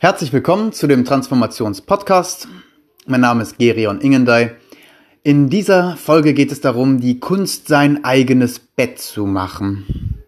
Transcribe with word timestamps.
Herzlich 0.00 0.32
willkommen 0.32 0.72
zu 0.72 0.86
dem 0.86 1.04
Transformations-Podcast. 1.04 2.46
Mein 3.06 3.20
Name 3.20 3.42
ist 3.42 3.58
Gerion 3.58 4.00
Ingendey. 4.00 4.52
In 5.24 5.50
dieser 5.50 5.96
Folge 5.96 6.34
geht 6.34 6.52
es 6.52 6.60
darum, 6.60 7.00
die 7.00 7.18
Kunst 7.18 7.66
sein 7.66 8.04
eigenes 8.04 8.60
Bett 8.60 9.00
zu 9.00 9.26
machen. 9.26 10.22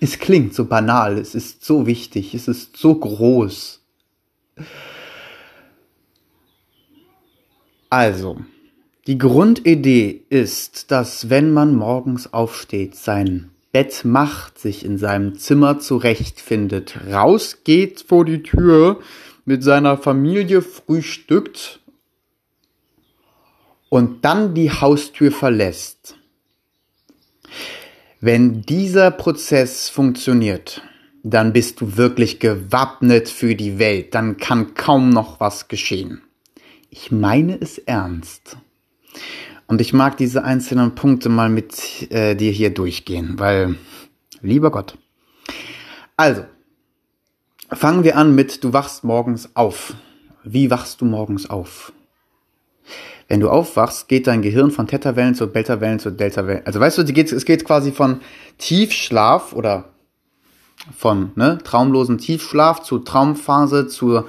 Es 0.00 0.18
klingt 0.18 0.54
so 0.54 0.64
banal, 0.64 1.18
es 1.18 1.34
ist 1.34 1.66
so 1.66 1.86
wichtig, 1.86 2.34
es 2.34 2.48
ist 2.48 2.78
so 2.78 2.94
groß. 2.94 3.82
Also, 7.90 8.38
die 9.06 9.18
Grundidee 9.18 10.24
ist, 10.30 10.90
dass 10.90 11.28
wenn 11.28 11.52
man 11.52 11.74
morgens 11.74 12.32
aufsteht, 12.32 12.96
sein 12.96 13.50
Bett 13.72 14.04
macht, 14.04 14.58
sich 14.58 14.84
in 14.84 14.98
seinem 14.98 15.38
Zimmer 15.38 15.78
zurechtfindet, 15.78 16.98
rausgeht 17.10 18.04
vor 18.06 18.24
die 18.24 18.42
Tür, 18.42 19.00
mit 19.44 19.62
seiner 19.62 19.96
Familie 19.96 20.62
frühstückt 20.62 21.80
und 23.88 24.24
dann 24.24 24.54
die 24.54 24.70
Haustür 24.70 25.30
verlässt. 25.30 26.16
Wenn 28.20 28.62
dieser 28.62 29.10
Prozess 29.10 29.88
funktioniert, 29.88 30.82
dann 31.22 31.52
bist 31.52 31.80
du 31.80 31.96
wirklich 31.96 32.38
gewappnet 32.38 33.28
für 33.28 33.54
die 33.54 33.78
Welt, 33.78 34.14
dann 34.14 34.36
kann 34.36 34.74
kaum 34.74 35.10
noch 35.10 35.40
was 35.40 35.68
geschehen. 35.68 36.22
Ich 36.90 37.12
meine 37.12 37.58
es 37.60 37.78
ernst. 37.78 38.56
Und 39.70 39.80
ich 39.80 39.92
mag 39.92 40.16
diese 40.16 40.42
einzelnen 40.42 40.96
Punkte 40.96 41.28
mal 41.28 41.48
mit 41.48 42.10
äh, 42.10 42.34
dir 42.34 42.50
hier 42.50 42.70
durchgehen, 42.70 43.38
weil, 43.38 43.76
lieber 44.42 44.72
Gott. 44.72 44.98
Also, 46.16 46.44
fangen 47.70 48.02
wir 48.02 48.16
an 48.16 48.34
mit, 48.34 48.64
du 48.64 48.72
wachst 48.72 49.04
morgens 49.04 49.54
auf. 49.54 49.94
Wie 50.42 50.72
wachst 50.72 51.00
du 51.00 51.04
morgens 51.04 51.48
auf? 51.48 51.92
Wenn 53.28 53.38
du 53.38 53.48
aufwachst, 53.48 54.08
geht 54.08 54.26
dein 54.26 54.42
Gehirn 54.42 54.72
von 54.72 54.88
Theta-Wellen 54.88 55.36
zu 55.36 55.46
Beta-Wellen 55.46 56.00
zu 56.00 56.10
Delta-Wellen. 56.10 56.66
Also 56.66 56.80
weißt 56.80 56.98
du, 56.98 57.02
es 57.02 57.44
geht 57.44 57.64
quasi 57.64 57.92
von 57.92 58.22
Tiefschlaf 58.58 59.52
oder 59.52 59.90
von 60.98 61.30
ne, 61.36 61.58
traumlosen 61.62 62.18
Tiefschlaf 62.18 62.82
zu 62.82 62.98
Traumphase, 62.98 63.86
zur 63.86 64.26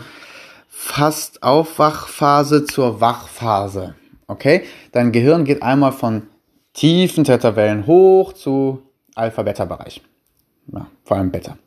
fast 0.69 1.41
Aufwachphase, 1.41 2.65
zur 2.65 3.01
Wachphase. 3.01 3.95
Okay? 4.31 4.63
Dein 4.93 5.11
Gehirn 5.11 5.43
geht 5.43 5.61
einmal 5.61 5.91
von 5.91 6.23
tiefen 6.73 7.25
Theta-Wellen 7.25 7.85
hoch 7.85 8.31
zu 8.31 8.81
Alpha-Beta-Bereich. 9.13 10.01
Ja, 10.71 10.87
vor 11.03 11.17
allem 11.17 11.31
Beta. 11.31 11.57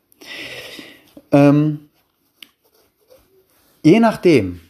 Ähm, 1.31 1.89
je 3.83 3.99
nachdem, 3.99 4.61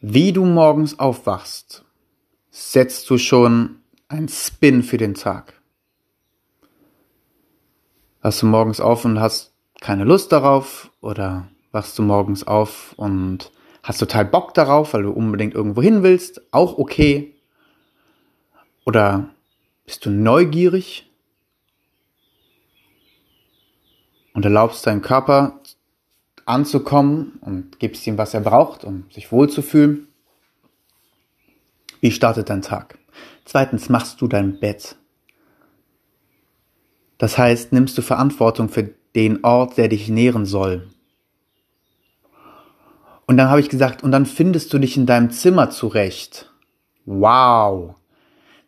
wie 0.00 0.32
du 0.32 0.44
morgens 0.44 0.96
aufwachst, 1.00 1.84
setzt 2.52 3.10
du 3.10 3.18
schon 3.18 3.80
einen 4.06 4.28
Spin 4.28 4.84
für 4.84 4.98
den 4.98 5.14
Tag. 5.14 5.60
Wachst 8.22 8.40
du 8.42 8.46
morgens 8.46 8.78
auf 8.78 9.04
und 9.04 9.18
hast 9.18 9.52
keine 9.80 10.04
Lust 10.04 10.30
darauf 10.30 10.92
oder 11.00 11.48
wachst 11.72 11.98
du 11.98 12.02
morgens 12.02 12.46
auf 12.46 12.94
und 12.96 13.50
hast 13.84 13.98
total 13.98 14.24
Bock 14.24 14.54
darauf, 14.54 14.94
weil 14.94 15.02
du 15.02 15.10
unbedingt 15.10 15.54
irgendwo 15.54 15.82
hin 15.82 16.02
willst, 16.02 16.40
auch 16.50 16.78
okay. 16.78 17.34
Oder 18.84 19.28
bist 19.84 20.04
du 20.06 20.10
neugierig 20.10 21.10
und 24.32 24.44
erlaubst 24.44 24.86
deinem 24.86 25.02
Körper 25.02 25.60
anzukommen 26.46 27.38
und 27.42 27.78
gibst 27.78 28.06
ihm, 28.06 28.18
was 28.18 28.34
er 28.34 28.40
braucht, 28.40 28.84
um 28.84 29.04
sich 29.10 29.30
wohlzufühlen. 29.30 30.08
Wie 32.00 32.10
startet 32.10 32.50
dein 32.50 32.62
Tag? 32.62 32.98
Zweitens, 33.44 33.90
machst 33.90 34.20
du 34.20 34.28
dein 34.28 34.58
Bett. 34.60 34.96
Das 37.18 37.38
heißt, 37.38 37.72
nimmst 37.72 37.96
du 37.96 38.02
Verantwortung 38.02 38.70
für 38.70 38.94
den 39.14 39.44
Ort, 39.44 39.76
der 39.76 39.88
dich 39.88 40.08
nähren 40.08 40.46
soll. 40.46 40.88
Und 43.26 43.36
dann 43.36 43.48
habe 43.48 43.60
ich 43.60 43.68
gesagt, 43.68 44.02
und 44.02 44.12
dann 44.12 44.26
findest 44.26 44.72
du 44.72 44.78
dich 44.78 44.96
in 44.96 45.06
deinem 45.06 45.30
Zimmer 45.30 45.70
zurecht. 45.70 46.52
Wow. 47.06 47.94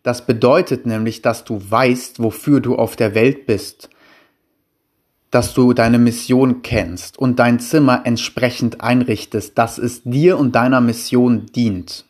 Das 0.03 0.25
bedeutet 0.25 0.87
nämlich, 0.87 1.21
dass 1.21 1.45
du 1.45 1.61
weißt, 1.69 2.23
wofür 2.23 2.61
du 2.61 2.77
auf 2.77 2.97
der 2.97 3.15
Welt 3.15 3.47
bist. 3.47 3.91
Dass 5.31 5.53
du 5.53 5.73
deine 5.73 5.99
Mission 5.99 6.63
kennst 6.63 7.19
und 7.19 7.39
dein 7.39 7.61
Zimmer 7.61 8.03
entsprechend 8.05 8.81
einrichtest, 8.81 9.59
dass 9.59 9.79
es 9.79 10.03
dir 10.05 10.39
und 10.39 10.55
deiner 10.55 10.81
Mission 10.81 11.47
dient. 11.47 12.05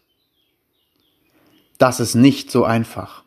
Das 1.79 2.01
ist 2.01 2.15
nicht 2.15 2.51
so 2.51 2.65
einfach. 2.65 3.25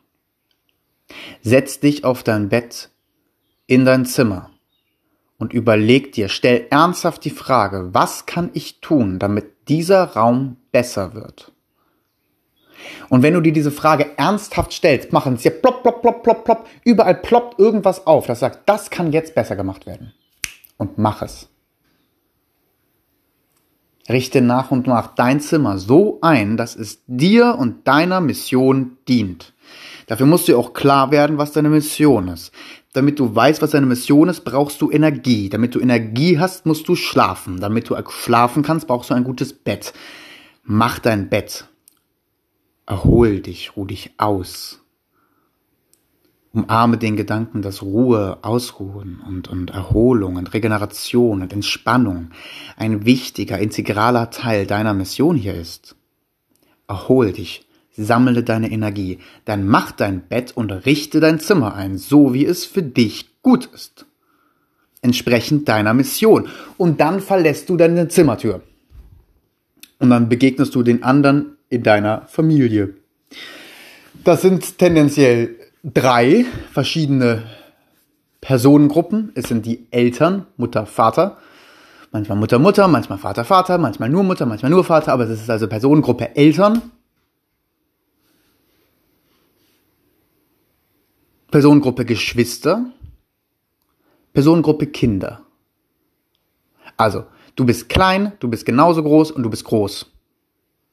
Setz 1.41 1.79
dich 1.79 2.03
auf 2.05 2.23
dein 2.23 2.49
Bett 2.49 2.89
in 3.67 3.85
dein 3.85 4.05
Zimmer 4.05 4.51
und 5.39 5.53
überleg 5.53 6.11
dir, 6.11 6.29
stell 6.29 6.67
ernsthaft 6.69 7.25
die 7.25 7.29
Frage, 7.31 7.89
was 7.93 8.27
kann 8.27 8.51
ich 8.53 8.81
tun, 8.81 9.17
damit 9.17 9.69
dieser 9.69 10.03
Raum 10.03 10.57
besser 10.71 11.15
wird? 11.15 11.51
Und 13.09 13.23
wenn 13.23 13.33
du 13.33 13.41
dir 13.41 13.53
diese 13.53 13.71
Frage 13.71 14.17
ernsthaft 14.17 14.73
stellst, 14.73 15.11
machen 15.11 15.37
sie 15.37 15.49
plopp, 15.49 15.81
plopp, 15.81 16.01
plopp, 16.01 16.23
plopp, 16.23 16.45
plopp, 16.45 16.67
überall 16.83 17.15
ploppt 17.15 17.57
irgendwas 17.57 18.05
auf, 18.05 18.27
das 18.27 18.41
sagt, 18.41 18.67
das 18.67 18.89
kann 18.89 19.11
jetzt 19.11 19.33
besser 19.33 19.55
gemacht 19.55 19.85
werden. 19.85 20.13
Und 20.77 20.97
mach 20.97 21.21
es. 21.21 21.49
Richte 24.07 24.41
nach 24.41 24.71
und 24.71 24.87
nach 24.87 25.13
dein 25.15 25.39
Zimmer 25.39 25.77
so 25.77 26.19
ein, 26.21 26.57
dass 26.57 26.75
es 26.75 27.03
dir 27.05 27.55
und 27.59 27.87
deiner 27.87 28.21
Mission 28.21 28.97
dient. 29.07 29.53
Dafür 30.07 30.25
musst 30.25 30.47
du 30.47 30.57
auch 30.57 30.73
klar 30.73 31.11
werden, 31.11 31.37
was 31.37 31.51
deine 31.51 31.69
Mission 31.69 32.29
ist. 32.29 32.51
Damit 32.99 33.17
du 33.17 33.33
weißt, 33.33 33.61
was 33.61 33.71
deine 33.71 33.85
Mission 33.85 34.27
ist, 34.27 34.41
brauchst 34.41 34.81
du 34.81 34.91
Energie. 34.91 35.47
Damit 35.47 35.73
du 35.73 35.79
Energie 35.79 36.37
hast, 36.37 36.65
musst 36.65 36.85
du 36.89 36.97
schlafen. 36.97 37.61
Damit 37.61 37.89
du 37.89 37.95
schlafen 38.09 38.61
kannst, 38.61 38.87
brauchst 38.87 39.09
du 39.09 39.13
ein 39.13 39.23
gutes 39.23 39.53
Bett. 39.53 39.93
Mach 40.63 40.99
dein 40.99 41.29
Bett. 41.29 41.69
Erhol 42.85 43.39
dich, 43.39 43.77
ruh 43.77 43.85
dich 43.85 44.11
aus. 44.17 44.81
Umarme 46.51 46.97
den 46.97 47.15
Gedanken, 47.15 47.61
dass 47.61 47.81
Ruhe, 47.81 48.39
Ausruhen 48.41 49.21
und, 49.25 49.47
und 49.47 49.69
Erholung 49.69 50.35
und 50.35 50.53
Regeneration 50.53 51.41
und 51.41 51.53
Entspannung 51.53 52.31
ein 52.75 53.05
wichtiger, 53.05 53.59
integraler 53.59 54.29
Teil 54.29 54.67
deiner 54.67 54.93
Mission 54.93 55.37
hier 55.37 55.53
ist. 55.53 55.95
Erhol 56.89 57.31
dich, 57.31 57.65
sammle 58.03 58.43
deine 58.43 58.71
Energie, 58.71 59.19
dann 59.45 59.67
mach 59.67 59.91
dein 59.91 60.21
Bett 60.21 60.55
und 60.55 60.71
richte 60.71 61.19
dein 61.19 61.39
Zimmer 61.39 61.75
ein, 61.75 61.97
so 61.97 62.33
wie 62.33 62.45
es 62.45 62.65
für 62.65 62.83
dich 62.83 63.41
gut 63.41 63.69
ist. 63.73 64.05
Entsprechend 65.01 65.69
deiner 65.69 65.93
Mission. 65.93 66.49
Und 66.77 66.99
dann 66.99 67.19
verlässt 67.19 67.69
du 67.69 67.77
deine 67.77 68.07
Zimmertür. 68.07 68.61
Und 69.99 70.09
dann 70.09 70.29
begegnest 70.29 70.75
du 70.75 70.83
den 70.83 71.03
anderen 71.03 71.57
in 71.69 71.83
deiner 71.83 72.23
Familie. 72.27 72.95
Das 74.23 74.41
sind 74.41 74.77
tendenziell 74.77 75.55
drei 75.83 76.45
verschiedene 76.71 77.43
Personengruppen. 78.41 79.31
Es 79.35 79.47
sind 79.47 79.65
die 79.65 79.87
Eltern, 79.91 80.45
Mutter, 80.57 80.85
Vater. 80.85 81.37
Manchmal 82.11 82.37
Mutter, 82.37 82.59
Mutter, 82.59 82.87
manchmal 82.87 83.19
Vater, 83.19 83.45
Vater, 83.45 83.77
manchmal 83.77 84.09
nur 84.09 84.23
Mutter, 84.23 84.45
manchmal 84.45 84.71
nur 84.71 84.83
Vater. 84.83 85.13
Aber 85.13 85.25
es 85.25 85.41
ist 85.41 85.49
also 85.49 85.67
Personengruppe 85.67 86.35
Eltern. 86.35 86.81
Personengruppe 91.51 92.05
Geschwister, 92.05 92.91
Personengruppe 94.33 94.87
Kinder. 94.87 95.41
Also, 96.97 97.25
du 97.55 97.65
bist 97.65 97.89
klein, 97.89 98.33
du 98.39 98.47
bist 98.47 98.65
genauso 98.65 99.01
groß 99.03 99.31
und 99.31 99.43
du 99.43 99.49
bist 99.49 99.63
groß. 99.63 100.11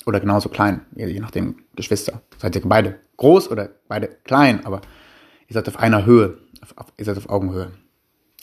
Oder 0.07 0.21
genauso 0.21 0.49
klein, 0.49 0.87
je 0.95 1.19
nachdem, 1.21 1.57
Geschwister. 1.75 2.23
Seid 2.39 2.55
ihr 2.55 2.63
beide 2.65 3.01
groß 3.17 3.51
oder 3.51 3.71
beide 3.89 4.09
klein, 4.25 4.65
aber 4.65 4.81
ihr 5.49 5.55
seid 5.55 5.69
auf 5.69 5.79
einer 5.79 6.07
Höhe, 6.07 6.39
ihr 6.97 7.05
seid 7.05 7.19
auf 7.19 7.29
Augenhöhe. 7.29 7.73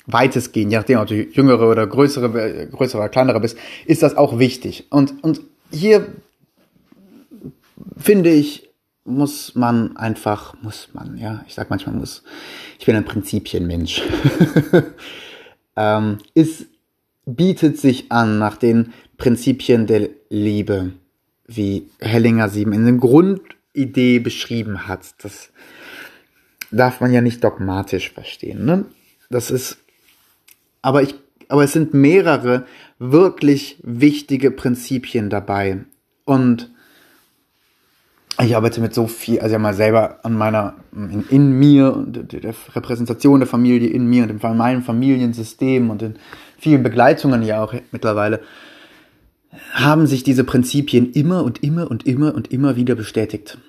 Weitestgehend, 0.06 0.71
je 0.71 0.77
nachdem, 0.77 1.00
ob 1.00 1.07
du 1.07 1.16
jüngere 1.16 1.69
oder 1.69 1.88
größere, 1.88 2.68
größere 2.68 3.01
oder 3.01 3.09
kleinere 3.09 3.39
bist, 3.39 3.57
ist 3.86 4.04
das 4.04 4.18
auch 4.18 4.38
wichtig. 4.38 4.88
Und, 4.89 5.24
und 5.24 5.42
hier 5.71 6.07
finde 7.98 8.31
ich, 8.31 8.73
muss 9.06 9.56
man 9.56 9.98
einfach, 9.98 10.56
muss 10.62 10.90
man, 10.94 11.18
ja, 11.18 11.44
ich 11.48 11.54
sag 11.54 11.70
manchmal 11.70 11.96
muss, 11.96 12.24
ich 12.80 12.86
bin 12.86 12.96
ein 12.96 13.06
Prinzipienmensch. 13.06 14.02
ähm, 15.76 16.20
es 16.34 16.66
bietet 17.26 17.80
sich 17.80 18.12
an 18.12 18.40
nach 18.40 18.58
den 18.58 18.94
Prinzipien 19.18 19.88
der 19.88 20.10
Liebe, 20.30 20.94
wie 21.48 21.90
Hellinger 22.00 22.50
sieben 22.50 22.74
in 22.74 22.86
der 22.86 22.94
Grundidee 22.96 24.20
beschrieben 24.20 24.88
hat. 24.88 25.16
Das 25.24 25.50
darf 26.72 27.02
man 27.02 27.14
ja 27.14 27.22
nicht 27.22 27.44
dogmatisch 27.44 28.12
verstehen, 28.12 28.66
ne? 28.66 28.86
Das 29.30 29.52
ist, 29.52 29.78
aber 30.82 31.02
ich, 31.02 31.16
Aber 31.50 31.64
es 31.64 31.74
sind 31.74 31.94
mehrere 31.94 32.66
wirklich 33.00 33.78
wichtige 33.84 34.50
Prinzipien 34.52 35.30
dabei. 35.30 35.86
Und 36.26 36.73
ich 38.41 38.56
arbeite 38.56 38.81
mit 38.81 38.94
so 38.94 39.07
viel, 39.07 39.39
also 39.39 39.53
ja 39.53 39.59
mal 39.59 39.74
selber 39.74 40.19
an 40.24 40.35
meiner, 40.35 40.75
in, 40.91 41.25
in 41.30 41.51
mir 41.51 41.94
und 41.94 42.33
der 42.33 42.53
Repräsentation 42.75 43.39
der 43.39 43.47
Familie 43.47 43.89
in 43.89 44.07
mir 44.07 44.24
und 44.24 44.31
in 44.31 44.57
meinem 44.57 44.81
Familiensystem 44.81 45.89
und 45.89 46.01
in 46.01 46.15
vielen 46.57 46.83
Begleitungen 46.83 47.44
ja 47.44 47.63
auch 47.63 47.74
mittlerweile, 47.91 48.41
haben 49.74 50.07
sich 50.07 50.24
diese 50.24 50.44
Prinzipien 50.44 51.12
immer 51.12 51.44
und 51.44 51.63
immer 51.63 51.91
und 51.91 52.07
immer 52.07 52.33
und 52.33 52.51
immer 52.51 52.75
wieder 52.75 52.95
bestätigt. 52.95 53.59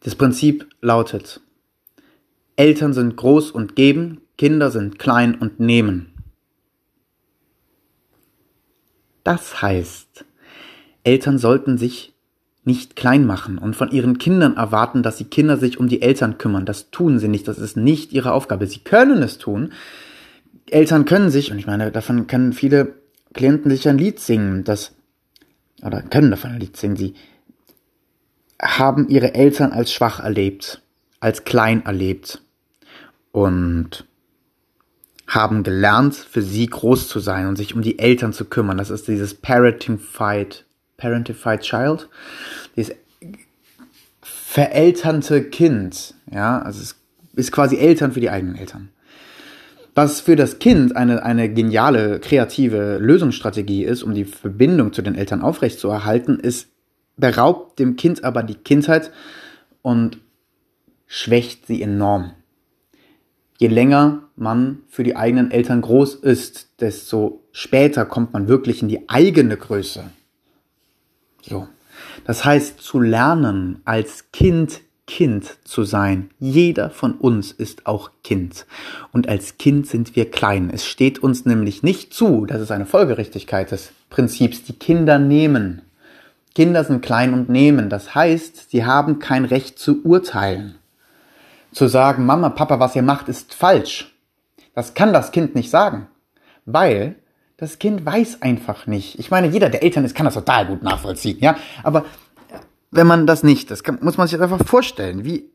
Das 0.00 0.14
Prinzip 0.14 0.66
lautet, 0.80 1.40
Eltern 2.56 2.92
sind 2.92 3.16
groß 3.16 3.50
und 3.50 3.74
geben, 3.74 4.20
Kinder 4.38 4.70
sind 4.70 4.98
klein 4.98 5.34
und 5.34 5.58
nehmen. 5.58 6.12
Das 9.24 9.60
heißt, 9.60 10.24
Eltern 11.04 11.38
sollten 11.38 11.76
sich 11.76 12.14
nicht 12.64 12.94
klein 12.94 13.24
machen 13.26 13.58
und 13.58 13.74
von 13.74 13.90
ihren 13.90 14.18
Kindern 14.18 14.56
erwarten, 14.56 15.02
dass 15.02 15.16
die 15.16 15.24
Kinder 15.24 15.56
sich 15.56 15.78
um 15.78 15.88
die 15.88 16.02
Eltern 16.02 16.38
kümmern. 16.38 16.66
Das 16.66 16.90
tun 16.90 17.18
sie 17.18 17.28
nicht. 17.28 17.48
Das 17.48 17.58
ist 17.58 17.76
nicht 17.76 18.12
ihre 18.12 18.32
Aufgabe. 18.32 18.66
Sie 18.66 18.80
können 18.80 19.22
es 19.22 19.38
tun. 19.38 19.72
Eltern 20.68 21.04
können 21.04 21.30
sich, 21.30 21.50
und 21.50 21.58
ich 21.58 21.66
meine, 21.66 21.90
davon 21.90 22.26
können 22.26 22.52
viele 22.52 22.94
Klienten 23.32 23.70
sich 23.70 23.88
ein 23.88 23.98
Lied 23.98 24.20
singen, 24.20 24.64
das, 24.64 24.92
oder 25.82 26.02
können 26.02 26.30
davon 26.30 26.52
ein 26.52 26.60
Lied 26.60 26.76
singen, 26.76 26.96
sie 26.96 27.14
haben 28.60 29.08
ihre 29.08 29.34
Eltern 29.34 29.72
als 29.72 29.92
schwach 29.92 30.20
erlebt, 30.20 30.82
als 31.18 31.44
klein 31.44 31.84
erlebt 31.86 32.42
und 33.32 34.04
haben 35.26 35.62
gelernt, 35.62 36.14
für 36.14 36.42
sie 36.42 36.66
groß 36.66 37.08
zu 37.08 37.20
sein 37.20 37.46
und 37.46 37.56
sich 37.56 37.74
um 37.74 37.82
die 37.82 37.98
Eltern 37.98 38.32
zu 38.32 38.44
kümmern. 38.44 38.78
Das 38.78 38.90
ist 38.90 39.06
dieses 39.06 39.34
Parenting 39.34 39.98
Fight 39.98 40.66
Parentified 41.00 41.62
Child, 41.62 42.08
dieses 42.76 42.94
verelternte 44.22 45.44
Kind, 45.44 46.14
ja, 46.30 46.60
also 46.60 46.82
es 46.82 46.96
ist 47.34 47.52
quasi 47.52 47.76
Eltern 47.76 48.12
für 48.12 48.20
die 48.20 48.30
eigenen 48.30 48.56
Eltern. 48.56 48.90
Was 49.94 50.20
für 50.20 50.36
das 50.36 50.58
Kind 50.58 50.94
eine, 50.96 51.24
eine 51.24 51.52
geniale, 51.52 52.20
kreative 52.20 52.98
Lösungsstrategie 52.98 53.84
ist, 53.84 54.02
um 54.02 54.14
die 54.14 54.24
Verbindung 54.24 54.92
zu 54.92 55.02
den 55.02 55.14
Eltern 55.14 55.42
aufrechtzuerhalten, 55.42 56.38
ist, 56.38 56.68
beraubt 57.16 57.78
dem 57.78 57.96
Kind 57.96 58.24
aber 58.24 58.42
die 58.42 58.54
Kindheit 58.54 59.10
und 59.82 60.18
schwächt 61.06 61.66
sie 61.66 61.82
enorm. 61.82 62.32
Je 63.58 63.68
länger 63.68 64.30
man 64.36 64.78
für 64.88 65.04
die 65.04 65.16
eigenen 65.16 65.50
Eltern 65.50 65.82
groß 65.82 66.14
ist, 66.14 66.80
desto 66.80 67.44
später 67.52 68.06
kommt 68.06 68.32
man 68.32 68.48
wirklich 68.48 68.80
in 68.80 68.88
die 68.88 69.08
eigene 69.08 69.56
Größe. 69.56 70.04
So. 71.42 71.68
Das 72.24 72.44
heißt, 72.44 72.80
zu 72.80 73.00
lernen, 73.00 73.80
als 73.84 74.30
Kind 74.32 74.80
Kind 75.10 75.56
zu 75.64 75.82
sein. 75.82 76.30
Jeder 76.38 76.88
von 76.88 77.14
uns 77.14 77.50
ist 77.50 77.86
auch 77.86 78.12
Kind. 78.22 78.64
Und 79.10 79.28
als 79.28 79.58
Kind 79.58 79.88
sind 79.88 80.14
wir 80.14 80.30
klein. 80.30 80.70
Es 80.72 80.86
steht 80.86 81.18
uns 81.18 81.44
nämlich 81.44 81.82
nicht 81.82 82.14
zu, 82.14 82.46
das 82.46 82.60
ist 82.60 82.70
eine 82.70 82.86
Folgerichtigkeit 82.86 83.72
des 83.72 83.90
Prinzips, 84.08 84.62
die 84.62 84.72
Kinder 84.72 85.18
nehmen. 85.18 85.82
Kinder 86.54 86.84
sind 86.84 87.02
klein 87.02 87.34
und 87.34 87.48
nehmen. 87.48 87.90
Das 87.90 88.14
heißt, 88.14 88.70
sie 88.70 88.84
haben 88.84 89.18
kein 89.18 89.44
Recht 89.44 89.80
zu 89.80 90.00
urteilen. 90.04 90.76
Zu 91.72 91.88
sagen, 91.88 92.24
Mama, 92.24 92.50
Papa, 92.50 92.78
was 92.78 92.94
ihr 92.94 93.02
macht, 93.02 93.28
ist 93.28 93.52
falsch. 93.52 94.14
Das 94.74 94.94
kann 94.94 95.12
das 95.12 95.32
Kind 95.32 95.56
nicht 95.56 95.70
sagen. 95.70 96.06
Weil 96.66 97.16
das 97.60 97.78
Kind 97.78 98.06
weiß 98.06 98.40
einfach 98.40 98.86
nicht. 98.86 99.18
Ich 99.18 99.30
meine, 99.30 99.46
jeder, 99.46 99.68
der 99.68 99.82
Eltern 99.82 100.04
ist, 100.06 100.14
kann 100.14 100.24
das 100.24 100.32
total 100.32 100.66
gut 100.66 100.82
nachvollziehen, 100.82 101.38
ja. 101.40 101.56
Aber 101.82 102.06
wenn 102.90 103.06
man 103.06 103.26
das 103.26 103.42
nicht, 103.42 103.70
das 103.70 103.84
kann, 103.84 103.98
muss 104.00 104.16
man 104.16 104.26
sich 104.26 104.40
einfach 104.40 104.64
vorstellen, 104.64 105.24
wie, 105.24 105.52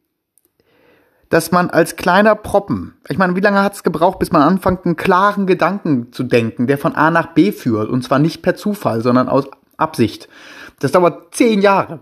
dass 1.30 1.52
man 1.52 1.72
als 1.72 1.96
kleiner 1.96 2.36
Proppen, 2.36 2.94
ich 3.10 3.18
meine, 3.18 3.36
wie 3.36 3.42
lange 3.42 3.64
hat 3.64 3.74
es 3.74 3.82
gebraucht, 3.82 4.20
bis 4.20 4.32
man 4.32 4.44
anfängt, 4.44 4.86
einen 4.86 4.96
klaren 4.96 5.48
Gedanken 5.48 6.14
zu 6.14 6.24
denken, 6.24 6.68
der 6.68 6.78
von 6.78 6.94
A 6.94 7.10
nach 7.10 7.34
B 7.34 7.52
führt, 7.52 7.90
und 7.90 8.04
zwar 8.04 8.20
nicht 8.20 8.44
per 8.44 8.56
Zufall, 8.56 9.02
sondern 9.02 9.28
aus 9.28 9.46
Absicht. 9.76 10.30
Das 10.80 10.92
dauert 10.92 11.34
zehn 11.34 11.60
Jahre. 11.60 12.02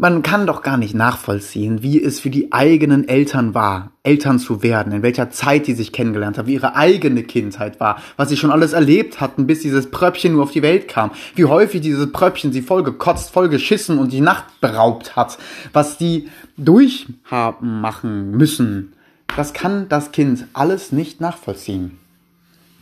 Man 0.00 0.22
kann 0.22 0.46
doch 0.46 0.62
gar 0.62 0.76
nicht 0.76 0.94
nachvollziehen, 0.94 1.82
wie 1.82 2.00
es 2.00 2.20
für 2.20 2.30
die 2.30 2.52
eigenen 2.52 3.08
Eltern 3.08 3.52
war, 3.52 3.90
Eltern 4.04 4.38
zu 4.38 4.62
werden, 4.62 4.92
in 4.92 5.02
welcher 5.02 5.30
Zeit 5.30 5.66
die 5.66 5.74
sich 5.74 5.90
kennengelernt 5.90 6.38
haben, 6.38 6.46
wie 6.46 6.54
ihre 6.54 6.76
eigene 6.76 7.24
Kindheit 7.24 7.80
war, 7.80 8.00
was 8.16 8.28
sie 8.28 8.36
schon 8.36 8.52
alles 8.52 8.74
erlebt 8.74 9.20
hatten, 9.20 9.48
bis 9.48 9.58
dieses 9.58 9.90
Pröppchen 9.90 10.34
nur 10.34 10.44
auf 10.44 10.52
die 10.52 10.62
Welt 10.62 10.86
kam, 10.86 11.10
wie 11.34 11.46
häufig 11.46 11.80
dieses 11.80 12.12
Pröppchen 12.12 12.52
sie 12.52 12.62
voll 12.62 12.84
gekotzt, 12.84 13.32
voll 13.32 13.48
geschissen 13.48 13.98
und 13.98 14.12
die 14.12 14.20
Nacht 14.20 14.44
beraubt 14.60 15.16
hat, 15.16 15.36
was 15.72 15.98
die 15.98 16.28
durchhaben 16.56 17.80
machen 17.80 18.30
müssen. 18.30 18.92
Das 19.34 19.52
kann 19.52 19.88
das 19.88 20.12
Kind 20.12 20.46
alles 20.52 20.92
nicht 20.92 21.20
nachvollziehen. 21.20 21.98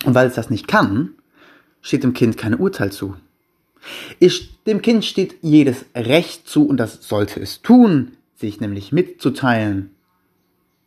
Und 0.05 0.15
weil 0.15 0.27
es 0.27 0.35
das 0.35 0.51
nicht 0.51 0.69
kann, 0.69 1.15
steht 1.81 2.03
dem 2.03 2.13
Kind 2.13 2.37
kein 2.37 2.55
Urteil 2.55 2.93
zu. 2.93 3.17
Ich, 4.19 4.63
dem 4.65 4.83
Kind 4.83 5.05
steht 5.05 5.37
jedes 5.43 5.85
Recht 5.95 6.49
zu 6.49 6.67
und 6.67 6.77
das 6.79 7.07
sollte 7.07 7.41
es 7.41 7.63
tun, 7.63 8.13
sich 8.35 8.61
nämlich 8.61 8.93
mitzuteilen. 8.93 9.91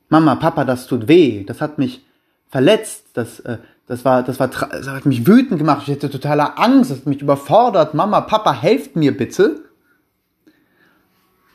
Mama, 0.10 0.36
Papa, 0.36 0.66
das 0.66 0.88
tut 0.88 1.08
weh, 1.08 1.44
das 1.44 1.62
hat 1.62 1.78
mich 1.78 2.06
verletzt, 2.50 3.06
das, 3.14 3.40
äh, 3.42 3.60
das 3.88 4.06
war, 4.06 4.24
das 4.24 4.40
war, 4.40 4.48
das 4.48 4.88
hat 4.88 5.06
mich 5.06 5.26
wütend 5.26 5.60
gemacht, 5.60 5.88
ich 5.88 5.94
hatte 5.94 6.10
totale 6.10 6.58
Angst, 6.58 6.92
das 6.92 7.00
hat 7.00 7.06
mich 7.06 7.22
überfordert. 7.22 7.94
Mama, 7.94 8.22
Papa, 8.22 8.54
helft 8.54 8.96
mir 8.96 9.16
bitte. 9.16 9.64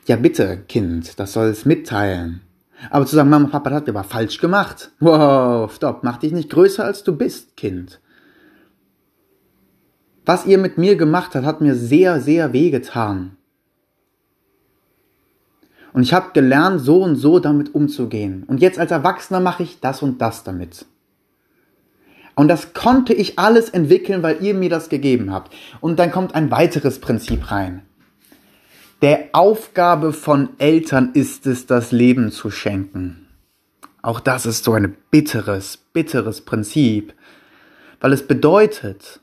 Ja, 0.05 0.15
bitte, 0.15 0.57
Kind, 0.67 1.19
das 1.19 1.33
soll 1.33 1.47
es 1.47 1.65
mitteilen. 1.65 2.41
Aber 2.89 3.05
zu 3.05 3.15
sagen, 3.15 3.29
Mama, 3.29 3.47
Papa, 3.47 3.69
das 3.69 3.81
hat 3.81 3.89
aber 3.89 4.03
falsch 4.03 4.39
gemacht. 4.39 4.91
Wow, 4.99 5.73
stopp, 5.73 6.03
mach 6.03 6.17
dich 6.17 6.31
nicht 6.31 6.49
größer 6.49 6.83
als 6.83 7.03
du 7.03 7.15
bist, 7.15 7.57
Kind. 7.57 7.99
Was 10.25 10.45
ihr 10.45 10.57
mit 10.57 10.77
mir 10.77 10.95
gemacht 10.95 11.35
habt, 11.35 11.45
hat 11.45 11.61
mir 11.61 11.75
sehr, 11.75 12.19
sehr 12.19 12.51
wehgetan. 12.51 13.37
Und 15.93 16.03
ich 16.03 16.13
habe 16.13 16.31
gelernt, 16.33 16.81
so 16.81 17.01
und 17.01 17.15
so 17.15 17.39
damit 17.39 17.73
umzugehen. 17.73 18.43
Und 18.47 18.59
jetzt 18.59 18.79
als 18.79 18.91
Erwachsener 18.91 19.39
mache 19.39 19.63
ich 19.63 19.79
das 19.79 20.01
und 20.01 20.19
das 20.19 20.43
damit. 20.43 20.85
Und 22.35 22.49
das 22.49 22.73
konnte 22.73 23.13
ich 23.13 23.39
alles 23.39 23.69
entwickeln, 23.69 24.21
weil 24.21 24.43
ihr 24.43 24.53
mir 24.53 24.69
das 24.69 24.89
gegeben 24.89 25.31
habt. 25.31 25.53
Und 25.79 25.99
dann 25.99 26.11
kommt 26.11 26.35
ein 26.35 26.51
weiteres 26.51 26.99
Prinzip 26.99 27.49
rein. 27.49 27.83
Der 29.01 29.29
Aufgabe 29.31 30.11
von 30.11 30.49
Eltern 30.57 31.11
ist 31.13 31.47
es, 31.47 31.65
das 31.65 31.91
Leben 31.91 32.31
zu 32.31 32.51
schenken. 32.51 33.27
Auch 34.01 34.19
das 34.19 34.45
ist 34.45 34.65
so 34.65 34.73
ein 34.73 34.95
bitteres, 35.11 35.77
bitteres 35.77 36.41
Prinzip, 36.41 37.13
weil 38.01 38.13
es 38.13 38.27
bedeutet, 38.27 39.21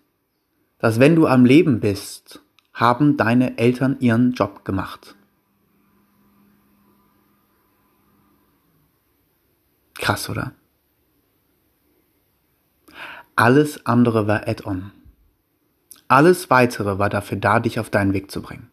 dass 0.82 0.98
wenn 0.98 1.14
du 1.14 1.28
am 1.28 1.44
Leben 1.44 1.78
bist, 1.78 2.42
haben 2.74 3.16
deine 3.16 3.56
Eltern 3.56 3.98
ihren 4.00 4.32
Job 4.32 4.64
gemacht. 4.64 5.14
Krass, 9.94 10.28
oder? 10.28 10.52
Alles 13.36 13.86
andere 13.86 14.26
war 14.26 14.48
Add-on. 14.48 14.90
Alles 16.08 16.50
weitere 16.50 16.98
war 16.98 17.08
dafür 17.08 17.38
da, 17.38 17.60
dich 17.60 17.78
auf 17.78 17.88
deinen 17.88 18.12
Weg 18.12 18.32
zu 18.32 18.42
bringen. 18.42 18.68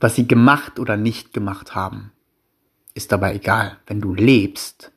Was 0.00 0.14
sie 0.14 0.26
gemacht 0.26 0.78
oder 0.78 0.96
nicht 0.96 1.34
gemacht 1.34 1.74
haben, 1.74 2.12
ist 2.94 3.12
dabei 3.12 3.34
egal. 3.34 3.76
Wenn 3.86 4.00
du 4.00 4.14
lebst, 4.14 4.90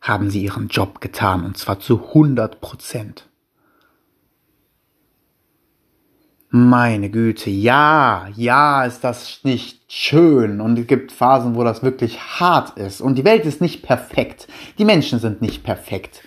haben 0.00 0.30
sie 0.30 0.42
ihren 0.42 0.68
Job 0.68 1.02
getan 1.02 1.44
und 1.44 1.58
zwar 1.58 1.78
zu 1.78 2.08
100 2.08 2.62
Prozent. 2.62 3.29
Meine 6.52 7.10
Güte, 7.10 7.48
ja, 7.48 8.28
ja, 8.34 8.84
ist 8.84 9.04
das 9.04 9.44
nicht 9.44 9.92
schön. 9.92 10.60
Und 10.60 10.76
es 10.80 10.86
gibt 10.88 11.12
Phasen, 11.12 11.54
wo 11.54 11.62
das 11.62 11.84
wirklich 11.84 12.18
hart 12.40 12.76
ist. 12.76 13.00
Und 13.00 13.14
die 13.14 13.24
Welt 13.24 13.46
ist 13.46 13.60
nicht 13.60 13.84
perfekt. 13.84 14.48
Die 14.76 14.84
Menschen 14.84 15.20
sind 15.20 15.40
nicht 15.40 15.62
perfekt. 15.62 16.22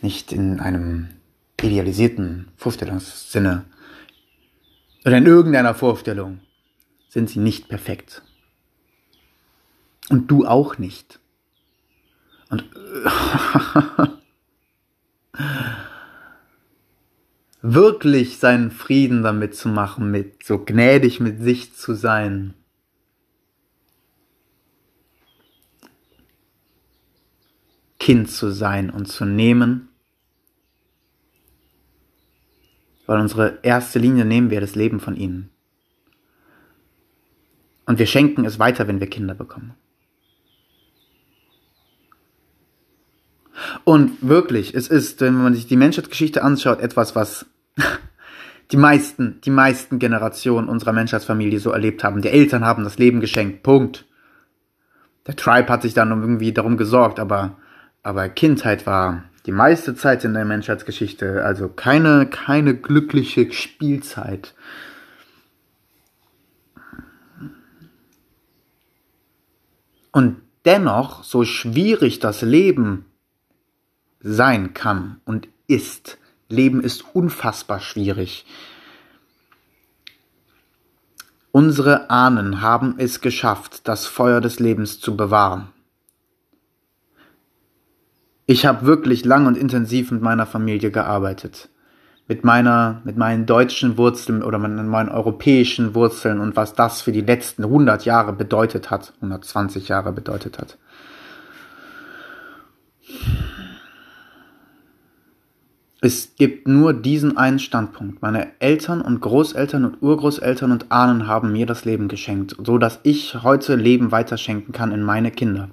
Nicht 0.00 0.32
in 0.32 0.60
einem 0.60 1.10
idealisierten 1.60 2.48
Vorstellungssinne. 2.56 3.66
Oder 5.04 5.18
in 5.18 5.26
irgendeiner 5.26 5.74
Vorstellung 5.74 6.40
sind 7.10 7.28
sie 7.28 7.40
nicht 7.40 7.68
perfekt. 7.68 8.22
Und 10.08 10.30
du 10.30 10.46
auch 10.46 10.78
nicht. 10.78 11.20
Und 12.48 12.64
wirklich 17.62 18.38
seinen 18.38 18.70
Frieden 18.70 19.22
damit 19.22 19.54
zu 19.54 19.68
machen, 19.68 20.10
mit 20.10 20.44
so 20.44 20.64
gnädig 20.64 21.20
mit 21.20 21.40
sich 21.40 21.74
zu 21.74 21.94
sein. 21.94 22.54
Kind 27.98 28.30
zu 28.30 28.50
sein 28.50 28.90
und 28.90 29.06
zu 29.06 29.26
nehmen. 29.26 29.88
Weil 33.06 33.20
unsere 33.20 33.58
erste 33.62 33.98
Linie 33.98 34.24
nehmen 34.24 34.50
wir 34.50 34.60
das 34.60 34.74
Leben 34.74 35.00
von 35.00 35.16
ihnen. 35.16 35.50
Und 37.84 37.98
wir 37.98 38.06
schenken 38.06 38.44
es 38.44 38.58
weiter, 38.58 38.86
wenn 38.88 39.00
wir 39.00 39.10
Kinder 39.10 39.34
bekommen. 39.34 39.74
Und 43.84 44.16
wirklich, 44.20 44.74
es 44.74 44.88
ist, 44.88 45.20
wenn 45.20 45.34
man 45.34 45.54
sich 45.54 45.66
die 45.66 45.76
Menschheitsgeschichte 45.76 46.42
anschaut, 46.42 46.80
etwas, 46.80 47.14
was 47.14 47.46
die 48.72 48.76
meisten, 48.76 49.40
die 49.42 49.50
meisten 49.50 49.98
Generationen 49.98 50.68
unserer 50.68 50.92
Menschheitsfamilie 50.92 51.60
so 51.60 51.70
erlebt 51.70 52.04
haben. 52.04 52.22
Die 52.22 52.28
Eltern 52.28 52.64
haben 52.64 52.84
das 52.84 52.98
Leben 52.98 53.20
geschenkt. 53.20 53.62
Punkt. 53.62 54.06
Der 55.26 55.36
Tribe 55.36 55.68
hat 55.68 55.82
sich 55.82 55.94
dann 55.94 56.10
irgendwie 56.10 56.52
darum 56.52 56.76
gesorgt, 56.76 57.20
aber, 57.20 57.58
aber 58.02 58.28
Kindheit 58.28 58.86
war 58.86 59.24
die 59.46 59.52
meiste 59.52 59.94
Zeit 59.94 60.24
in 60.24 60.34
der 60.34 60.44
Menschheitsgeschichte, 60.44 61.44
also 61.44 61.68
keine, 61.68 62.26
keine 62.26 62.74
glückliche 62.74 63.52
Spielzeit. 63.52 64.54
Und 70.12 70.36
dennoch, 70.64 71.24
so 71.24 71.44
schwierig 71.44 72.18
das 72.18 72.42
Leben 72.42 73.06
sein 74.20 74.74
kann 74.74 75.20
und 75.24 75.48
ist, 75.66 76.18
Leben 76.48 76.82
ist 76.82 77.04
unfassbar 77.14 77.80
schwierig. 77.80 78.44
Unsere 81.52 82.10
Ahnen 82.10 82.60
haben 82.60 82.94
es 82.98 83.20
geschafft, 83.20 83.88
das 83.88 84.06
Feuer 84.06 84.40
des 84.40 84.60
Lebens 84.60 85.00
zu 85.00 85.16
bewahren. 85.16 85.68
Ich 88.46 88.66
habe 88.66 88.86
wirklich 88.86 89.24
lang 89.24 89.46
und 89.46 89.56
intensiv 89.56 90.10
mit 90.10 90.22
meiner 90.22 90.46
Familie 90.46 90.90
gearbeitet. 90.90 91.68
Mit 92.28 92.44
meiner, 92.44 93.00
mit 93.04 93.16
meinen 93.16 93.46
deutschen 93.46 93.96
Wurzeln 93.96 94.44
oder 94.44 94.58
mit 94.58 94.70
meinen 94.86 95.08
europäischen 95.08 95.94
Wurzeln 95.96 96.38
und 96.38 96.54
was 96.54 96.74
das 96.74 97.02
für 97.02 97.10
die 97.10 97.20
letzten 97.20 97.64
100 97.64 98.04
Jahre 98.04 98.32
bedeutet 98.32 98.90
hat, 98.90 99.12
120 99.16 99.88
Jahre 99.88 100.12
bedeutet 100.12 100.58
hat. 100.58 100.78
Es 106.02 106.34
gibt 106.36 106.66
nur 106.66 106.94
diesen 106.94 107.36
einen 107.36 107.58
Standpunkt. 107.58 108.22
Meine 108.22 108.48
Eltern 108.58 109.02
und 109.02 109.20
Großeltern 109.20 109.84
und 109.84 110.02
Urgroßeltern 110.02 110.72
und 110.72 110.90
Ahnen 110.90 111.26
haben 111.26 111.52
mir 111.52 111.66
das 111.66 111.84
Leben 111.84 112.08
geschenkt, 112.08 112.56
so 112.64 112.78
dass 112.78 113.00
ich 113.02 113.42
heute 113.42 113.76
Leben 113.76 114.10
weiterschenken 114.10 114.72
kann 114.72 114.92
in 114.92 115.02
meine 115.02 115.30
Kinder. 115.30 115.68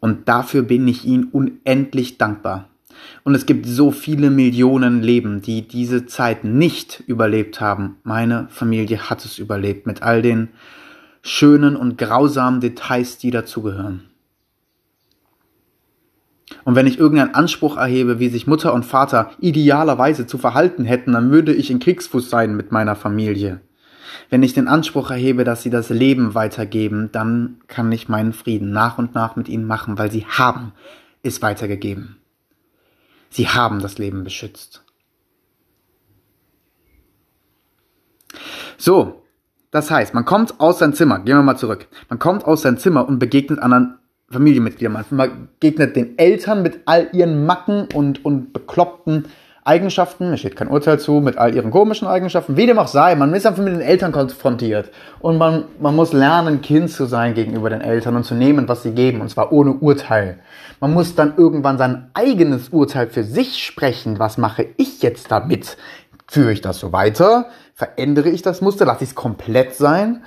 Und 0.00 0.28
dafür 0.28 0.62
bin 0.62 0.86
ich 0.86 1.06
ihnen 1.06 1.28
unendlich 1.32 2.18
dankbar. 2.18 2.68
Und 3.24 3.34
es 3.34 3.46
gibt 3.46 3.66
so 3.66 3.90
viele 3.90 4.30
Millionen 4.30 5.02
Leben, 5.02 5.40
die 5.40 5.66
diese 5.66 6.04
Zeit 6.04 6.44
nicht 6.44 7.02
überlebt 7.06 7.60
haben. 7.60 7.96
Meine 8.02 8.48
Familie 8.50 9.08
hat 9.08 9.24
es 9.24 9.38
überlebt 9.38 9.86
mit 9.86 10.02
all 10.02 10.20
den 10.20 10.48
schönen 11.22 11.74
und 11.74 11.96
grausamen 11.96 12.60
Details, 12.60 13.16
die 13.16 13.30
dazugehören. 13.30 14.05
Und 16.64 16.76
wenn 16.76 16.86
ich 16.86 16.98
irgendeinen 16.98 17.34
Anspruch 17.34 17.76
erhebe, 17.76 18.18
wie 18.18 18.28
sich 18.28 18.46
Mutter 18.46 18.72
und 18.72 18.84
Vater 18.84 19.30
idealerweise 19.40 20.26
zu 20.26 20.38
verhalten 20.38 20.84
hätten, 20.84 21.12
dann 21.12 21.30
würde 21.30 21.52
ich 21.52 21.70
in 21.70 21.80
Kriegsfuß 21.80 22.30
sein 22.30 22.56
mit 22.56 22.70
meiner 22.70 22.94
Familie. 22.94 23.60
Wenn 24.30 24.42
ich 24.42 24.54
den 24.54 24.68
Anspruch 24.68 25.10
erhebe, 25.10 25.44
dass 25.44 25.62
sie 25.62 25.70
das 25.70 25.88
Leben 25.90 26.34
weitergeben, 26.34 27.10
dann 27.12 27.60
kann 27.66 27.90
ich 27.92 28.08
meinen 28.08 28.32
Frieden 28.32 28.70
nach 28.70 28.98
und 28.98 29.14
nach 29.14 29.36
mit 29.36 29.48
ihnen 29.48 29.66
machen, 29.66 29.98
weil 29.98 30.10
sie 30.10 30.24
haben 30.24 30.72
es 31.22 31.42
weitergegeben. 31.42 32.16
Sie 33.30 33.48
haben 33.48 33.80
das 33.80 33.98
Leben 33.98 34.24
beschützt. 34.24 34.82
So, 38.78 39.22
das 39.70 39.90
heißt, 39.90 40.14
man 40.14 40.24
kommt 40.24 40.60
aus 40.60 40.78
sein 40.78 40.94
Zimmer, 40.94 41.18
gehen 41.20 41.36
wir 41.36 41.42
mal 41.42 41.56
zurück, 41.56 41.86
man 42.08 42.18
kommt 42.18 42.44
aus 42.44 42.62
sein 42.62 42.78
Zimmer 42.78 43.08
und 43.08 43.18
begegnet 43.18 43.58
anderen 43.58 43.98
Familienmitglieder. 44.30 44.90
Man 45.10 45.48
begegnet 45.60 45.96
den 45.96 46.18
Eltern 46.18 46.62
mit 46.62 46.80
all 46.84 47.08
ihren 47.12 47.46
Macken 47.46 47.88
und, 47.94 48.24
und 48.24 48.52
bekloppten 48.52 49.26
Eigenschaften. 49.66 50.30
Mir 50.30 50.36
steht 50.36 50.56
kein 50.56 50.68
Urteil 50.68 50.98
zu, 50.98 51.20
mit 51.20 51.38
all 51.38 51.54
ihren 51.54 51.70
komischen 51.70 52.06
Eigenschaften. 52.06 52.56
Wie 52.56 52.66
dem 52.66 52.78
auch 52.78 52.88
sei, 52.88 53.14
man 53.14 53.34
ist 53.34 53.46
einfach 53.46 53.62
mit 53.62 53.72
den 53.72 53.80
Eltern 53.80 54.12
konfrontiert. 54.12 54.90
Und 55.20 55.38
man, 55.38 55.64
man 55.80 55.94
muss 55.94 56.12
lernen, 56.12 56.60
Kind 56.60 56.90
zu 56.90 57.06
sein 57.06 57.34
gegenüber 57.34 57.70
den 57.70 57.80
Eltern 57.80 58.16
und 58.16 58.24
zu 58.24 58.34
nehmen, 58.34 58.68
was 58.68 58.82
sie 58.82 58.92
geben. 58.92 59.20
Und 59.20 59.28
zwar 59.28 59.52
ohne 59.52 59.72
Urteil. 59.74 60.38
Man 60.80 60.92
muss 60.92 61.14
dann 61.14 61.34
irgendwann 61.36 61.78
sein 61.78 62.10
eigenes 62.14 62.68
Urteil 62.70 63.08
für 63.08 63.24
sich 63.24 63.64
sprechen. 63.64 64.18
Was 64.18 64.38
mache 64.38 64.66
ich 64.76 65.02
jetzt 65.02 65.30
damit? 65.30 65.76
Führe 66.28 66.52
ich 66.52 66.60
das 66.60 66.78
so 66.78 66.92
weiter? 66.92 67.46
Verändere 67.74 68.30
ich 68.30 68.42
das 68.42 68.60
Muster? 68.60 68.84
Lasse 68.86 69.04
ich 69.04 69.10
es 69.10 69.16
komplett 69.16 69.74
sein? 69.74 70.22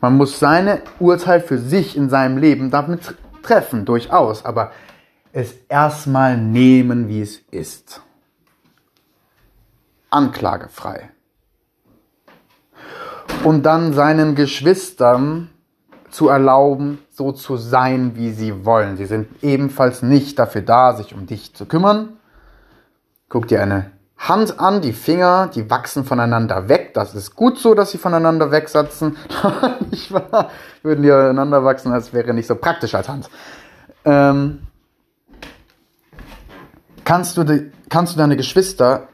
Man 0.00 0.16
muss 0.16 0.38
seine 0.38 0.82
Urteil 0.98 1.40
für 1.40 1.58
sich 1.58 1.96
in 1.96 2.08
seinem 2.08 2.38
Leben 2.38 2.70
damit 2.70 3.14
treffen, 3.42 3.84
durchaus, 3.84 4.44
aber 4.44 4.72
es 5.32 5.52
erstmal 5.68 6.36
nehmen, 6.36 7.08
wie 7.08 7.20
es 7.20 7.38
ist. 7.50 8.02
Anklagefrei. 10.08 11.10
Und 13.44 13.64
dann 13.64 13.92
seinen 13.92 14.34
Geschwistern 14.34 15.50
zu 16.10 16.28
erlauben, 16.28 16.98
so 17.10 17.32
zu 17.32 17.56
sein, 17.56 18.16
wie 18.16 18.32
sie 18.32 18.64
wollen. 18.64 18.96
Sie 18.96 19.06
sind 19.06 19.28
ebenfalls 19.42 20.02
nicht 20.02 20.38
dafür 20.38 20.62
da, 20.62 20.94
sich 20.94 21.14
um 21.14 21.26
dich 21.26 21.54
zu 21.54 21.66
kümmern. 21.66 22.16
Guck 23.28 23.46
dir 23.46 23.62
eine 23.62 23.92
Hand 24.20 24.60
an, 24.60 24.82
die 24.82 24.92
Finger, 24.92 25.50
die 25.54 25.70
wachsen 25.70 26.04
voneinander 26.04 26.68
weg. 26.68 26.92
Das 26.92 27.14
ist 27.14 27.34
gut 27.34 27.58
so, 27.58 27.74
dass 27.74 27.90
sie 27.90 27.98
voneinander 27.98 28.50
wegsatzen. 28.50 29.16
nicht 29.90 30.12
wahr? 30.12 30.50
Würden 30.82 31.02
die 31.02 31.10
aneinander 31.10 31.64
wachsen, 31.64 31.90
das 31.90 32.12
wäre 32.12 32.34
nicht 32.34 32.46
so 32.46 32.54
praktisch 32.54 32.94
als 32.94 33.08
Hand. 33.08 33.30
Ähm, 34.04 34.60
kannst, 37.04 37.38
du 37.38 37.44
die, 37.44 37.72
kannst 37.88 38.14
du 38.14 38.18
deine 38.18 38.36
Geschwister 38.36 39.08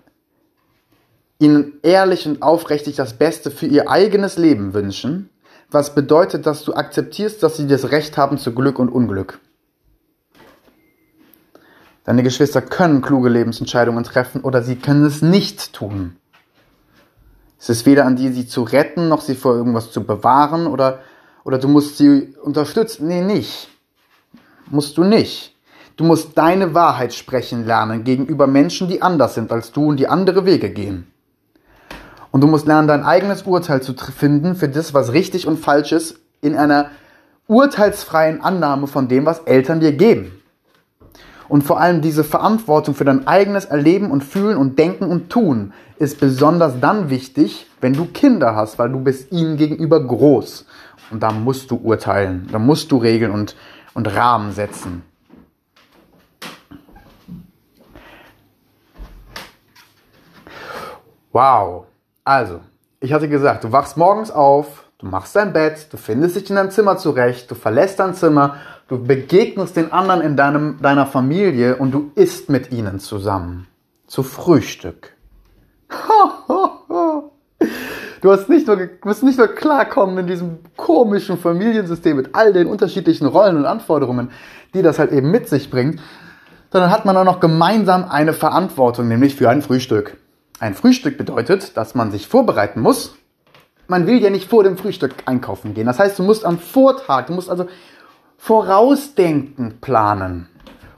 ihnen 1.38 1.74
ehrlich 1.82 2.26
und 2.26 2.42
aufrichtig 2.42 2.96
das 2.96 3.14
Beste 3.14 3.52
für 3.52 3.66
ihr 3.66 3.88
eigenes 3.88 4.38
Leben 4.38 4.74
wünschen, 4.74 5.30
was 5.70 5.94
bedeutet, 5.94 6.46
dass 6.46 6.64
du 6.64 6.74
akzeptierst, 6.74 7.42
dass 7.44 7.56
sie 7.56 7.68
das 7.68 7.92
Recht 7.92 8.16
haben 8.16 8.38
zu 8.38 8.52
Glück 8.52 8.80
und 8.80 8.88
Unglück. 8.88 9.38
Deine 12.06 12.22
Geschwister 12.22 12.62
können 12.62 13.02
kluge 13.02 13.28
Lebensentscheidungen 13.28 14.04
treffen 14.04 14.42
oder 14.42 14.62
sie 14.62 14.76
können 14.76 15.04
es 15.04 15.22
nicht 15.22 15.72
tun. 15.72 16.14
Es 17.58 17.68
ist 17.68 17.84
weder 17.84 18.06
an 18.06 18.14
dir, 18.14 18.32
sie 18.32 18.46
zu 18.46 18.62
retten, 18.62 19.08
noch 19.08 19.20
sie 19.20 19.34
vor 19.34 19.56
irgendwas 19.56 19.90
zu 19.90 20.04
bewahren 20.04 20.68
oder, 20.68 21.00
oder 21.42 21.58
du 21.58 21.66
musst 21.66 21.98
sie 21.98 22.32
unterstützen. 22.40 23.08
Nee, 23.08 23.22
nicht. 23.22 23.68
Musst 24.70 24.96
du 24.96 25.02
nicht. 25.02 25.56
Du 25.96 26.04
musst 26.04 26.38
deine 26.38 26.74
Wahrheit 26.74 27.12
sprechen 27.12 27.66
lernen 27.66 28.04
gegenüber 28.04 28.46
Menschen, 28.46 28.86
die 28.86 29.02
anders 29.02 29.34
sind 29.34 29.50
als 29.50 29.72
du 29.72 29.88
und 29.88 29.96
die 29.96 30.06
andere 30.06 30.46
Wege 30.46 30.70
gehen. 30.70 31.10
Und 32.30 32.42
du 32.42 32.46
musst 32.46 32.68
lernen, 32.68 32.86
dein 32.86 33.02
eigenes 33.02 33.42
Urteil 33.42 33.82
zu 33.82 33.94
finden 33.94 34.54
für 34.54 34.68
das, 34.68 34.94
was 34.94 35.12
richtig 35.12 35.48
und 35.48 35.58
falsch 35.58 35.90
ist, 35.90 36.20
in 36.40 36.54
einer 36.54 36.90
urteilsfreien 37.48 38.42
Annahme 38.42 38.86
von 38.86 39.08
dem, 39.08 39.26
was 39.26 39.40
Eltern 39.40 39.80
dir 39.80 39.92
geben. 39.92 40.40
Und 41.48 41.62
vor 41.62 41.80
allem 41.80 42.00
diese 42.00 42.24
Verantwortung 42.24 42.94
für 42.94 43.04
dein 43.04 43.26
eigenes 43.26 43.64
Erleben 43.64 44.10
und 44.10 44.24
Fühlen 44.24 44.56
und 44.56 44.78
Denken 44.78 45.06
und 45.06 45.30
Tun 45.30 45.72
ist 45.98 46.20
besonders 46.20 46.80
dann 46.80 47.08
wichtig, 47.10 47.66
wenn 47.80 47.92
du 47.92 48.06
Kinder 48.06 48.56
hast, 48.56 48.78
weil 48.78 48.90
du 48.90 49.00
bist 49.00 49.32
ihnen 49.32 49.56
gegenüber 49.56 50.04
groß. 50.04 50.66
Und 51.10 51.22
da 51.22 51.30
musst 51.30 51.70
du 51.70 51.76
urteilen, 51.76 52.48
da 52.50 52.58
musst 52.58 52.90
du 52.90 52.96
Regeln 52.96 53.30
und, 53.30 53.56
und 53.94 54.14
Rahmen 54.14 54.52
setzen. 54.52 55.02
Wow. 61.32 61.84
Also, 62.24 62.60
ich 62.98 63.12
hatte 63.12 63.28
gesagt, 63.28 63.62
du 63.62 63.70
wachst 63.70 63.96
morgens 63.96 64.30
auf, 64.30 64.85
du 64.98 65.06
machst 65.06 65.36
dein 65.36 65.52
Bett, 65.52 65.88
du 65.92 65.96
findest 65.96 66.36
dich 66.36 66.48
in 66.50 66.56
deinem 66.56 66.70
Zimmer 66.70 66.96
zurecht, 66.96 67.50
du 67.50 67.54
verlässt 67.54 67.98
dein 67.98 68.14
Zimmer 68.14 68.56
Du 68.88 69.02
begegnest 69.02 69.76
den 69.76 69.90
anderen 69.90 70.20
in 70.20 70.36
deinem, 70.36 70.80
deiner 70.80 71.06
Familie 71.06 71.76
und 71.76 71.90
du 71.90 72.12
isst 72.14 72.48
mit 72.48 72.70
ihnen 72.70 73.00
zusammen. 73.00 73.66
Zu 74.06 74.22
Frühstück. 74.22 75.12
Du 78.22 78.32
hast 78.32 78.48
nicht 78.48 78.66
nur, 78.66 78.88
musst 79.04 79.22
nicht 79.22 79.38
nur 79.38 79.46
klarkommen 79.46 80.18
in 80.18 80.26
diesem 80.26 80.58
komischen 80.76 81.38
Familiensystem 81.38 82.16
mit 82.16 82.34
all 82.34 82.52
den 82.52 82.66
unterschiedlichen 82.66 83.26
Rollen 83.26 83.56
und 83.56 83.66
Anforderungen, 83.66 84.30
die 84.74 84.82
das 84.82 84.98
halt 84.98 85.12
eben 85.12 85.30
mit 85.30 85.48
sich 85.48 85.70
bringt, 85.70 86.00
sondern 86.72 86.90
hat 86.90 87.04
man 87.04 87.16
auch 87.16 87.24
noch 87.24 87.40
gemeinsam 87.40 88.04
eine 88.08 88.32
Verantwortung, 88.32 89.06
nämlich 89.06 89.36
für 89.36 89.48
ein 89.50 89.62
Frühstück. 89.62 90.16
Ein 90.58 90.74
Frühstück 90.74 91.18
bedeutet, 91.18 91.76
dass 91.76 91.94
man 91.94 92.10
sich 92.10 92.26
vorbereiten 92.26 92.80
muss. 92.80 93.16
Man 93.88 94.06
will 94.06 94.20
ja 94.20 94.30
nicht 94.30 94.48
vor 94.48 94.64
dem 94.64 94.76
Frühstück 94.76 95.14
einkaufen 95.26 95.74
gehen. 95.74 95.86
Das 95.86 95.98
heißt, 95.98 96.18
du 96.18 96.22
musst 96.22 96.44
am 96.44 96.58
Vortag, 96.58 97.26
du 97.26 97.34
musst 97.34 97.50
also 97.50 97.66
vorausdenken 98.38 99.78
planen 99.80 100.48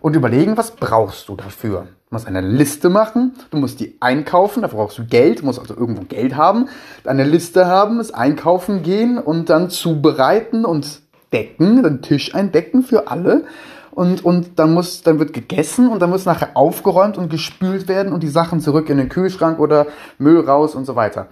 und 0.01 0.17
überlegen, 0.17 0.57
was 0.57 0.73
brauchst 0.73 1.29
du 1.29 1.37
dafür. 1.37 1.87
Du 2.09 2.15
musst 2.15 2.27
eine 2.27 2.41
Liste 2.41 2.89
machen, 2.89 3.35
du 3.51 3.59
musst 3.59 3.81
die 3.81 3.99
einkaufen, 4.01 4.63
dafür 4.63 4.79
brauchst 4.79 4.99
du 4.99 5.05
Geld, 5.05 5.41
du 5.41 5.45
musst 5.45 5.59
also 5.59 5.77
irgendwo 5.77 6.03
Geld 6.03 6.37
haben, 6.37 6.69
eine 7.05 7.25
Liste 7.25 7.67
haben, 7.67 8.01
es 8.01 8.15
einkaufen 8.15 8.83
gehen 8.83 9.19
und 9.19 9.51
dann 9.51 9.69
zubereiten 9.69 10.65
und 10.65 11.03
decken, 11.35 11.83
den 11.83 12.01
Tisch 12.01 12.35
eindecken 12.35 12.83
für 12.83 13.09
alle. 13.09 13.45
Und, 13.91 14.25
und 14.25 14.59
dann 14.59 14.73
muss, 14.73 15.03
dann 15.03 15.19
wird 15.19 15.33
gegessen 15.33 15.89
und 15.89 16.01
dann 16.01 16.11
muss 16.11 16.25
nachher 16.25 16.57
aufgeräumt 16.57 17.19
und 17.19 17.31
gespült 17.31 17.89
werden 17.89 18.13
und 18.13 18.23
die 18.23 18.29
Sachen 18.29 18.61
zurück 18.61 18.89
in 18.89 18.97
den 18.97 19.09
Kühlschrank 19.09 19.59
oder 19.59 19.87
Müll 20.19 20.41
raus 20.41 20.75
und 20.75 20.85
so 20.85 20.95
weiter. 20.95 21.27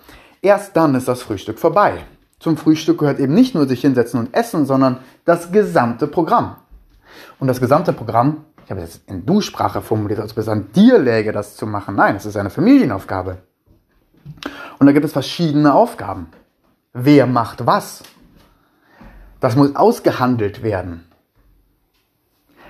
Erst 0.47 0.76
dann 0.76 0.95
ist 0.95 1.09
das 1.09 1.23
Frühstück 1.23 1.59
vorbei. 1.59 2.05
Zum 2.38 2.57
Frühstück 2.57 2.99
gehört 2.99 3.19
eben 3.19 3.35
nicht 3.35 3.55
nur 3.55 3.67
sich 3.67 3.81
hinsetzen 3.81 4.21
und 4.21 4.33
essen, 4.33 4.65
sondern 4.65 4.99
das 5.25 5.50
gesamte 5.50 6.07
Programm. 6.07 6.57
Und 7.41 7.49
das 7.49 7.61
gesamte 7.61 7.93
Programm 7.93 8.45
ich 8.67 8.71
habe 8.73 8.81
das 8.81 9.00
in 9.07 9.25
Du-Sprache 9.25 9.81
formuliert, 9.81 10.19
als 10.19 10.33
ob 10.33 10.38
es 10.38 10.49
an 10.49 10.73
dir 10.75 10.99
läge, 10.99 11.31
das 11.31 11.55
zu 11.55 11.67
machen. 11.67 11.95
Nein, 11.95 12.17
es 12.17 12.26
ist 12.26 12.37
eine 12.37 12.50
Familienaufgabe. 12.50 13.38
Und 14.81 14.87
da 14.87 14.93
gibt 14.93 15.05
es 15.05 15.12
verschiedene 15.12 15.73
Aufgaben. 15.73 16.26
Wer 16.93 17.29
macht 17.29 17.65
was? 17.65 18.03
Das 19.38 19.55
muss 19.55 19.76
ausgehandelt 19.76 20.65
werden. 20.65 21.05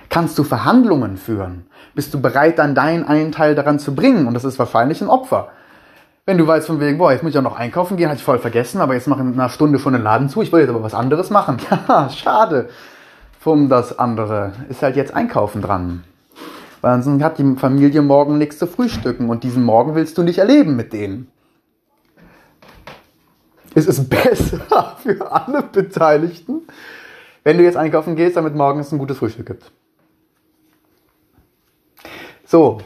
Kannst 0.09 0.37
du 0.37 0.43
Verhandlungen 0.43 1.17
führen? 1.17 1.65
Bist 1.95 2.13
du 2.13 2.21
bereit, 2.21 2.59
dann 2.59 2.75
deinen 2.75 3.03
einen 3.03 3.31
Teil 3.31 3.55
daran 3.55 3.79
zu 3.79 3.95
bringen? 3.95 4.27
Und 4.27 4.35
das 4.35 4.43
ist 4.43 4.59
wahrscheinlich 4.59 5.01
ein 5.01 5.09
Opfer. 5.09 5.49
Wenn 6.27 6.37
du 6.37 6.45
weißt 6.45 6.67
von 6.67 6.79
wegen, 6.79 6.99
boah, 6.99 7.11
jetzt 7.11 7.23
muss 7.23 7.31
ich 7.31 7.37
auch 7.39 7.43
noch 7.43 7.57
einkaufen 7.57 7.97
gehen, 7.97 8.09
hatte 8.09 8.19
ich 8.19 8.23
voll 8.23 8.37
vergessen, 8.37 8.81
aber 8.81 8.93
jetzt 8.93 9.07
mache 9.07 9.23
ich 9.23 9.39
eine 9.39 9.49
Stunde 9.49 9.79
von 9.79 9.93
den 9.93 10.03
Laden 10.03 10.29
zu, 10.29 10.43
ich 10.43 10.51
wollte 10.51 10.67
jetzt 10.67 10.75
aber 10.75 10.83
was 10.83 10.93
anderes 10.93 11.31
machen. 11.31 11.57
Ja, 11.87 12.09
schade 12.09 12.69
um 13.47 13.69
das 13.69 13.97
andere. 13.97 14.53
Ist 14.69 14.81
halt 14.83 14.95
jetzt 14.95 15.13
Einkaufen 15.13 15.61
dran. 15.61 16.03
Weil 16.81 16.93
ansonsten 16.93 17.23
hat 17.23 17.39
die 17.39 17.55
Familie 17.55 18.01
morgen 18.01 18.37
nichts 18.37 18.59
zu 18.59 18.67
frühstücken 18.67 19.29
und 19.29 19.43
diesen 19.43 19.63
Morgen 19.63 19.95
willst 19.95 20.17
du 20.17 20.23
nicht 20.23 20.37
erleben 20.37 20.75
mit 20.75 20.93
denen. 20.93 21.31
Es 23.73 23.87
ist 23.87 24.09
besser 24.09 24.97
für 25.03 25.31
alle 25.31 25.63
Beteiligten, 25.63 26.61
wenn 27.43 27.57
du 27.57 27.63
jetzt 27.63 27.77
einkaufen 27.77 28.15
gehst, 28.15 28.37
damit 28.37 28.55
morgen 28.55 28.79
es 28.79 28.91
ein 28.91 28.99
gutes 28.99 29.17
Frühstück 29.17 29.47
gibt. 29.47 29.71
So, 32.45 32.79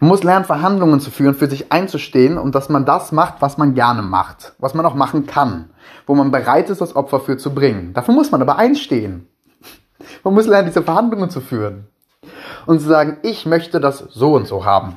man 0.00 0.08
muss 0.08 0.22
lernen, 0.22 0.46
Verhandlungen 0.46 0.98
zu 0.98 1.10
führen, 1.10 1.34
für 1.34 1.48
sich 1.48 1.70
einzustehen 1.70 2.38
und 2.38 2.54
dass 2.54 2.70
man 2.70 2.86
das 2.86 3.12
macht, 3.12 3.34
was 3.40 3.58
man 3.58 3.74
gerne 3.74 4.00
macht, 4.00 4.54
was 4.58 4.72
man 4.72 4.86
auch 4.86 4.94
machen 4.94 5.26
kann, 5.26 5.70
wo 6.06 6.14
man 6.14 6.30
bereit 6.30 6.70
ist, 6.70 6.80
das 6.80 6.96
Opfer 6.96 7.20
für 7.20 7.36
zu 7.36 7.54
bringen. 7.54 7.92
Dafür 7.92 8.14
muss 8.14 8.30
man 8.30 8.40
aber 8.40 8.56
einstehen. 8.56 9.28
Man 10.24 10.34
muss 10.34 10.46
lernen, 10.46 10.68
diese 10.68 10.82
Verhandlungen 10.82 11.30
zu 11.30 11.40
führen 11.40 11.86
und 12.66 12.80
zu 12.80 12.88
sagen, 12.88 13.18
ich 13.22 13.44
möchte 13.44 13.78
das 13.78 13.98
so 13.98 14.34
und 14.34 14.46
so 14.46 14.64
haben. 14.64 14.96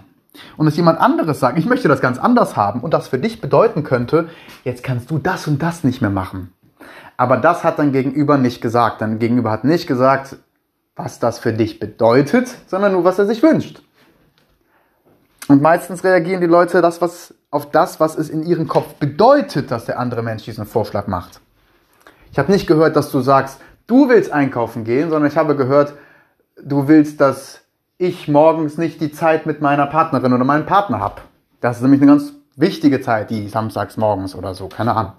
Und 0.57 0.65
dass 0.65 0.77
jemand 0.77 0.99
anderes 0.99 1.39
sagt, 1.39 1.59
ich 1.59 1.65
möchte 1.65 1.87
das 1.87 2.01
ganz 2.01 2.17
anders 2.17 2.55
haben 2.55 2.79
und 2.79 2.93
das 2.93 3.07
für 3.07 3.19
dich 3.19 3.41
bedeuten 3.41 3.83
könnte, 3.83 4.29
jetzt 4.63 4.83
kannst 4.83 5.11
du 5.11 5.17
das 5.19 5.47
und 5.47 5.61
das 5.61 5.83
nicht 5.83 6.01
mehr 6.01 6.09
machen. 6.09 6.53
Aber 7.17 7.37
das 7.37 7.63
hat 7.63 7.77
dein 7.77 7.91
Gegenüber 7.91 8.37
nicht 8.37 8.61
gesagt. 8.61 9.01
Dein 9.01 9.19
Gegenüber 9.19 9.51
hat 9.51 9.63
nicht 9.63 9.85
gesagt, 9.85 10.37
was 10.95 11.19
das 11.19 11.39
für 11.39 11.53
dich 11.53 11.79
bedeutet, 11.79 12.55
sondern 12.67 12.93
nur, 12.93 13.03
was 13.03 13.19
er 13.19 13.25
sich 13.25 13.43
wünscht. 13.43 13.81
Und 15.47 15.61
meistens 15.61 16.03
reagieren 16.03 16.41
die 16.41 16.47
Leute 16.47 16.81
das, 16.81 17.01
was, 17.01 17.33
auf 17.51 17.69
das, 17.69 17.99
was 17.99 18.17
es 18.17 18.29
in 18.29 18.43
ihrem 18.43 18.67
Kopf 18.67 18.93
bedeutet, 18.95 19.71
dass 19.71 19.85
der 19.85 19.99
andere 19.99 20.23
Mensch 20.23 20.43
diesen 20.43 20.65
Vorschlag 20.65 21.07
macht. 21.07 21.41
Ich 22.31 22.39
habe 22.39 22.51
nicht 22.51 22.65
gehört, 22.65 22.95
dass 22.95 23.11
du 23.11 23.19
sagst, 23.19 23.59
du 23.87 24.09
willst 24.09 24.31
einkaufen 24.31 24.83
gehen, 24.85 25.09
sondern 25.09 25.29
ich 25.29 25.37
habe 25.37 25.55
gehört, 25.55 25.93
du 26.61 26.87
willst, 26.87 27.19
dass 27.19 27.61
ich 27.97 28.27
morgens 28.27 28.77
nicht 28.77 29.01
die 29.01 29.11
Zeit 29.11 29.45
mit 29.45 29.61
meiner 29.61 29.85
Partnerin 29.85 30.33
oder 30.33 30.43
meinem 30.45 30.65
Partner 30.65 30.99
habe. 30.99 31.21
Das 31.61 31.77
ist 31.77 31.83
nämlich 31.83 32.01
eine 32.01 32.11
ganz 32.11 32.33
wichtige 32.55 33.01
Zeit, 33.01 33.29
die 33.29 33.47
samstags 33.49 33.97
morgens 33.97 34.35
oder 34.35 34.55
so, 34.55 34.67
keine 34.67 34.95
Ahnung. 34.95 35.13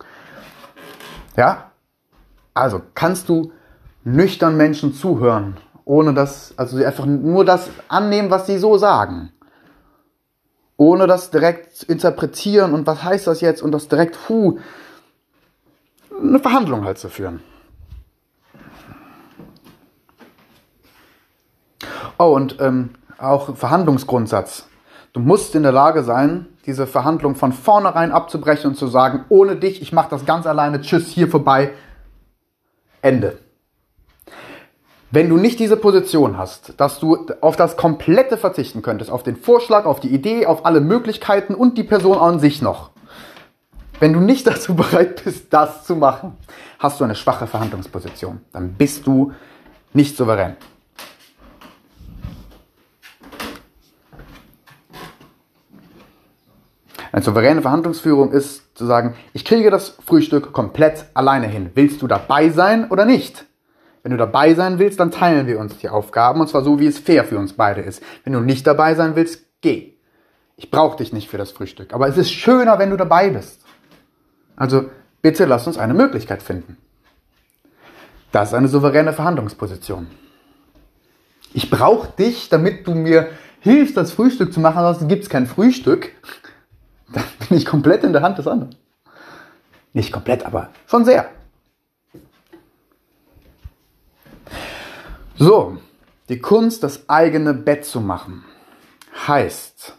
Ja? 1.37 1.71
Also, 2.55 2.81
kannst 2.95 3.29
du 3.29 3.53
nüchtern 4.05 4.57
Menschen 4.57 4.95
zuhören, 4.95 5.57
ohne 5.85 6.15
dass, 6.15 6.55
also 6.57 6.77
sie 6.77 6.87
einfach 6.87 7.07
nur 7.07 7.45
das 7.45 7.69
annehmen, 7.89 8.31
was 8.31 8.47
sie 8.47 8.59
so 8.59 8.79
sagen 8.79 9.34
ohne 10.77 11.07
das 11.07 11.31
direkt 11.31 11.85
interpretieren 11.85 12.75
und 12.75 12.87
was 12.87 13.03
heißt 13.03 13.27
das 13.27 13.41
jetzt 13.41 13.63
und 13.63 13.73
das 13.73 13.89
direkt, 13.89 14.29
hu, 14.29 14.59
eine 16.21 16.39
Verhandlung 16.39 16.85
halt 16.85 16.99
zu 16.99 17.09
führen. 17.09 17.41
Oh, 22.19 22.35
und 22.35 22.61
ähm, 22.61 22.91
auch 23.19 23.57
Verhandlungsgrundsatz. 23.57 24.69
Du 25.13 25.21
musst 25.21 25.55
in 25.55 25.63
der 25.63 25.73
Lage 25.73 26.03
sein, 26.03 26.47
diese 26.67 26.87
Verhandlung 26.87 27.35
von 27.35 27.53
vornherein 27.53 28.13
abzubrechen 28.13 28.71
und 28.71 28.77
zu 28.77 28.87
sagen, 28.87 29.25
ohne 29.29 29.57
dich, 29.57 29.83
ich 29.83 29.93
mache 29.93 30.11
das 30.11 30.25
ganz 30.25 30.47
alleine, 30.47 30.81
tschüss, 30.81 31.09
hier 31.09 31.29
vorbei, 31.29 31.73
Ende. 33.03 33.39
Wenn 35.15 35.29
du 35.29 35.37
nicht 35.37 35.61
diese 35.61 35.77
Position 35.77 36.39
hast, 36.39 36.73
dass 36.79 36.99
du 36.99 37.29
auf 37.41 37.55
das 37.55 37.77
Komplette 37.77 38.37
verzichten 38.37 38.83
könntest, 38.83 39.13
auf 39.13 39.23
den 39.23 39.37
Vorschlag, 39.37 39.85
auf 39.85 40.01
die 40.01 40.13
Idee, 40.13 40.47
auf 40.47 40.67
alle 40.67 40.81
Möglichkeiten 40.81 41.55
und 41.55 41.79
die 41.79 41.85
Person 41.85 42.19
an 42.19 42.41
sich 42.41 42.63
noch, 42.63 42.91
wenn 44.01 44.13
du 44.13 44.19
nicht 44.19 44.45
dazu 44.49 44.75
bereit 44.75 45.23
bist, 45.23 45.53
das 45.53 45.85
zu 45.85 45.95
machen, 45.95 46.33
hast 46.81 46.99
du 46.99 47.05
eine 47.05 47.15
schwache 47.15 47.47
Verhandlungsposition. 47.47 48.41
Dann 48.53 48.73
bist 48.73 49.07
du 49.07 49.31
nicht 49.93 50.17
souverän. 50.17 50.57
Eine 57.13 57.23
souveräne 57.23 57.63
Verhandlungsführung 57.63 58.33
ist 58.33 58.77
zu 58.77 58.85
sagen, 58.85 59.15
ich 59.33 59.45
kriege 59.45 59.71
das 59.71 59.97
Frühstück 60.05 60.53
komplett 60.53 61.05
alleine 61.15 61.47
hin. 61.47 61.71
Willst 61.77 62.03
du 62.03 62.09
dabei 62.09 62.49
sein 62.49 62.91
oder 62.91 63.05
nicht? 63.05 63.47
Wenn 64.05 64.13
du 64.13 64.19
dabei 64.19 64.53
sein 64.53 64.79
willst, 64.79 65.01
dann 65.01 65.11
teilen 65.11 65.47
wir 65.47 65.59
uns 65.59 65.79
die 65.79 65.89
Aufgaben 65.89 66.41
und 66.41 66.49
zwar 66.49 66.63
so, 66.63 66.79
wie 66.79 66.87
es 66.87 66.99
fair 66.99 67.25
für 67.25 67.39
uns 67.39 67.55
beide 67.55 67.81
ist. 67.81 68.03
Wenn 68.23 68.35
du 68.35 68.41
nicht 68.41 68.67
dabei 68.67 68.95
sein 68.95 69.17
willst, 69.17 69.47
geh. 69.63 69.95
Ich 70.57 70.71
brauche 70.71 70.99
dich 70.99 71.15
nicht 71.15 71.31
für 71.31 71.39
das 71.39 71.53
Frühstück, 71.53 71.95
aber 71.95 72.07
es 72.07 72.19
ist 72.19 72.31
schöner, 72.31 72.79
wenn 72.79 72.91
du 72.91 72.99
dabei 72.99 73.31
bist. 73.31 73.63
Also 74.57 74.91
bitte 75.23 75.47
lass 75.47 75.67
uns 75.67 75.79
eine 75.79 75.95
Möglichkeit 75.95 76.43
finden. 76.43 76.77
Das 78.31 78.51
ist 78.51 78.55
eine 78.55 78.69
souveräne 78.69 79.15
Verhandlungsposition. 79.15 80.07
Ich 81.55 81.71
brauche 81.71 82.13
dich, 82.19 82.51
damit 82.51 82.87
du 82.87 82.95
mir 82.95 83.31
hilfst, 83.61 83.97
das 83.97 84.13
Frühstück 84.13 84.53
zu 84.53 84.61
machen, 84.61 84.79
ansonsten 84.79 85.09
gibt 85.09 85.23
es 85.23 85.31
kein 85.31 85.47
Frühstück. 85.47 86.11
Dann 87.11 87.25
bin 87.49 87.57
ich 87.57 87.65
komplett 87.65 88.05
in 88.05 88.13
der 88.13 88.21
Hand 88.21 88.37
des 88.37 88.47
anderen. 88.47 88.77
Nicht 89.95 90.13
komplett, 90.13 90.45
aber 90.45 90.69
schon 90.87 91.07
sehr. 91.07 91.31
So, 95.37 95.79
die 96.29 96.39
Kunst, 96.39 96.85
das 96.85 97.09
eigene 97.09 97.55
Bett 97.55 97.85
zu 97.85 98.01
machen, 98.01 98.45
heißt, 99.27 99.97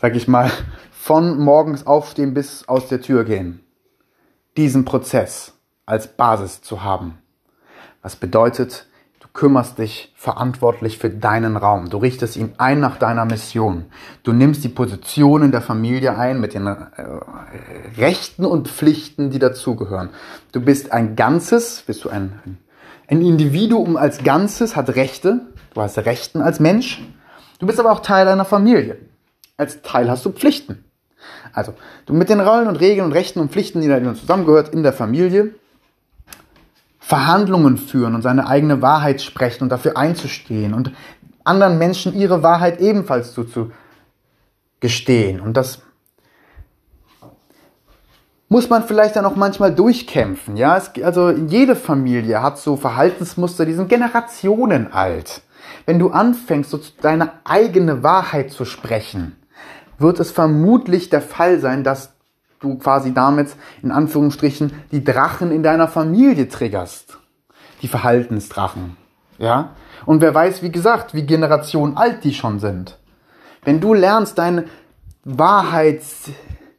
sag 0.00 0.16
ich 0.16 0.26
mal, 0.26 0.50
von 0.90 1.38
morgens 1.38 1.86
aufstehen 1.86 2.32
bis 2.32 2.66
aus 2.66 2.88
der 2.88 3.02
Tür 3.02 3.24
gehen, 3.24 3.60
diesen 4.56 4.86
Prozess 4.86 5.52
als 5.84 6.16
Basis 6.16 6.62
zu 6.62 6.82
haben. 6.82 7.18
Was 8.00 8.16
bedeutet, 8.16 8.86
kümmerst 9.36 9.78
dich 9.78 10.12
verantwortlich 10.16 10.98
für 10.98 11.10
deinen 11.10 11.58
Raum. 11.58 11.90
Du 11.90 11.98
richtest 11.98 12.36
ihn 12.36 12.54
ein 12.56 12.80
nach 12.80 12.96
deiner 12.96 13.26
Mission. 13.26 13.84
Du 14.22 14.32
nimmst 14.32 14.64
die 14.64 14.70
Position 14.70 15.42
in 15.42 15.52
der 15.52 15.60
Familie 15.60 16.16
ein 16.16 16.40
mit 16.40 16.54
den 16.54 16.66
äh, 16.66 16.76
Rechten 17.98 18.46
und 18.46 18.68
Pflichten, 18.68 19.30
die 19.30 19.38
dazugehören. 19.38 20.08
Du 20.52 20.60
bist 20.62 20.90
ein 20.90 21.16
Ganzes, 21.16 21.82
bist 21.86 22.04
du 22.04 22.08
ein, 22.08 22.58
ein 23.08 23.20
Individuum 23.20 23.98
als 23.98 24.24
Ganzes, 24.24 24.74
hat 24.74 24.96
Rechte. 24.96 25.42
Du 25.74 25.82
hast 25.82 25.98
Rechten 25.98 26.40
als 26.40 26.58
Mensch. 26.58 27.02
Du 27.58 27.66
bist 27.66 27.78
aber 27.78 27.92
auch 27.92 28.00
Teil 28.00 28.24
deiner 28.24 28.46
Familie. 28.46 28.96
Als 29.58 29.82
Teil 29.82 30.10
hast 30.10 30.24
du 30.24 30.30
Pflichten. 30.30 30.82
Also, 31.52 31.74
du 32.06 32.14
mit 32.14 32.30
den 32.30 32.40
Rollen 32.40 32.68
und 32.68 32.76
Regeln 32.76 33.04
und 33.04 33.12
Rechten 33.12 33.40
und 33.40 33.52
Pflichten, 33.52 33.82
die 33.82 33.88
da 33.88 34.02
zusammengehört 34.14 34.70
in 34.70 34.82
der 34.82 34.94
Familie, 34.94 35.54
Verhandlungen 37.06 37.78
führen 37.78 38.16
und 38.16 38.22
seine 38.22 38.48
eigene 38.48 38.82
Wahrheit 38.82 39.22
sprechen 39.22 39.62
und 39.62 39.68
dafür 39.68 39.96
einzustehen 39.96 40.74
und 40.74 40.90
anderen 41.44 41.78
Menschen 41.78 42.16
ihre 42.16 42.42
Wahrheit 42.42 42.80
ebenfalls 42.80 43.32
zuzugestehen. 43.32 45.40
Und 45.40 45.56
das 45.56 45.82
muss 48.48 48.68
man 48.68 48.82
vielleicht 48.82 49.14
dann 49.14 49.24
auch 49.24 49.36
manchmal 49.36 49.72
durchkämpfen. 49.72 50.56
Ja, 50.56 50.76
es, 50.76 50.90
also 51.00 51.30
jede 51.30 51.76
Familie 51.76 52.42
hat 52.42 52.58
so 52.58 52.76
Verhaltensmuster, 52.76 53.66
die 53.66 53.74
sind 53.74 53.88
Generationen 53.88 54.92
alt. 54.92 55.42
Wenn 55.84 56.00
du 56.00 56.10
anfängst, 56.10 56.72
so 56.72 56.80
deine 57.02 57.34
eigene 57.44 58.02
Wahrheit 58.02 58.50
zu 58.50 58.64
sprechen, 58.64 59.36
wird 60.00 60.18
es 60.18 60.32
vermutlich 60.32 61.08
der 61.08 61.22
Fall 61.22 61.60
sein, 61.60 61.84
dass 61.84 62.15
du 62.60 62.78
quasi 62.78 63.12
damit 63.12 63.48
in 63.82 63.90
Anführungsstrichen 63.90 64.72
die 64.92 65.04
Drachen 65.04 65.50
in 65.50 65.62
deiner 65.62 65.88
Familie 65.88 66.48
triggerst. 66.48 67.18
Die 67.82 67.88
Verhaltensdrachen. 67.88 68.96
Ja? 69.38 69.70
Und 70.06 70.20
wer 70.20 70.34
weiß, 70.34 70.62
wie 70.62 70.72
gesagt, 70.72 71.14
wie 71.14 71.26
Generationen 71.26 71.96
alt 71.96 72.24
die 72.24 72.34
schon 72.34 72.58
sind. 72.58 72.98
Wenn 73.64 73.80
du 73.80 73.94
lernst, 73.94 74.38
deine 74.38 74.64
Wahrheit 75.24 76.02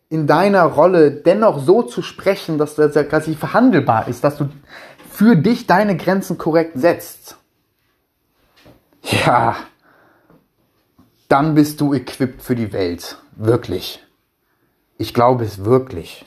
in 0.09 0.25
deiner 0.25 0.63
Rolle 0.63 1.11
dennoch 1.11 1.59
so 1.59 1.83
zu 1.83 2.01
sprechen, 2.01 2.57
dass 2.57 2.75
das 2.75 2.93
quasi 3.09 3.35
verhandelbar 3.35 4.07
ist, 4.07 4.23
dass 4.23 4.37
du 4.37 4.49
für 5.11 5.35
dich 5.35 5.67
deine 5.67 5.97
Grenzen 5.97 6.37
korrekt 6.37 6.79
setzt. 6.79 7.37
Ja, 9.03 9.55
dann 11.27 11.55
bist 11.55 11.81
du 11.81 11.93
equipped 11.93 12.41
für 12.41 12.55
die 12.55 12.71
Welt. 12.71 13.17
Wirklich. 13.35 14.06
Ich 14.97 15.13
glaube 15.13 15.45
es 15.45 15.63
wirklich. 15.63 16.25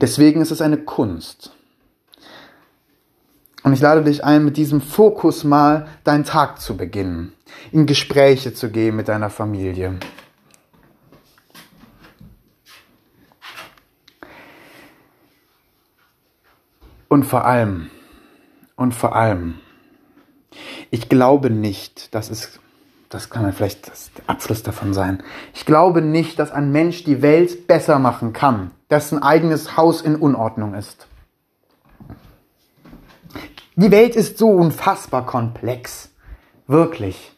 Deswegen 0.00 0.40
ist 0.40 0.52
es 0.52 0.60
eine 0.60 0.78
Kunst. 0.78 1.52
Und 3.64 3.72
ich 3.72 3.80
lade 3.80 4.04
dich 4.04 4.24
ein, 4.24 4.44
mit 4.44 4.56
diesem 4.56 4.80
Fokus 4.80 5.44
mal 5.44 5.88
deinen 6.04 6.24
Tag 6.24 6.60
zu 6.60 6.76
beginnen, 6.76 7.32
in 7.72 7.86
Gespräche 7.86 8.54
zu 8.54 8.70
gehen 8.70 8.94
mit 8.94 9.08
deiner 9.08 9.30
Familie. 9.30 9.98
Und 17.08 17.24
vor 17.24 17.44
allem, 17.44 17.90
und 18.76 18.94
vor 18.94 19.16
allem, 19.16 19.60
ich 20.90 21.08
glaube 21.08 21.50
nicht, 21.50 22.14
das 22.14 22.30
ist, 22.30 22.60
das 23.08 23.30
kann 23.30 23.52
vielleicht 23.52 23.88
das, 23.90 24.10
der 24.16 24.28
Abschluss 24.28 24.62
davon 24.62 24.94
sein. 24.94 25.22
Ich 25.54 25.66
glaube 25.66 26.02
nicht, 26.02 26.38
dass 26.38 26.50
ein 26.50 26.72
Mensch 26.72 27.04
die 27.04 27.22
Welt 27.22 27.66
besser 27.66 27.98
machen 27.98 28.32
kann, 28.32 28.70
dessen 28.90 29.22
eigenes 29.22 29.76
Haus 29.76 30.00
in 30.02 30.16
Unordnung 30.16 30.74
ist. 30.74 31.06
Die 33.76 33.90
Welt 33.90 34.16
ist 34.16 34.38
so 34.38 34.48
unfassbar 34.50 35.24
komplex. 35.24 36.10
Wirklich. 36.66 37.32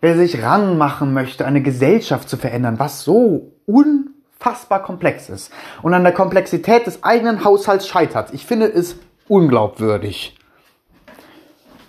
Wer 0.00 0.16
sich 0.16 0.42
ranmachen 0.42 1.12
möchte, 1.12 1.44
eine 1.44 1.62
Gesellschaft 1.62 2.28
zu 2.28 2.36
verändern, 2.36 2.78
was 2.78 3.04
so 3.04 3.52
unfassbar 3.66 4.82
komplex 4.82 5.28
ist 5.28 5.52
und 5.82 5.94
an 5.94 6.02
der 6.02 6.12
Komplexität 6.12 6.86
des 6.86 7.04
eigenen 7.04 7.44
Haushalts 7.44 7.86
scheitert, 7.86 8.30
ich 8.32 8.46
finde 8.46 8.66
es 8.66 8.96
unglaubwürdig. 9.28 10.36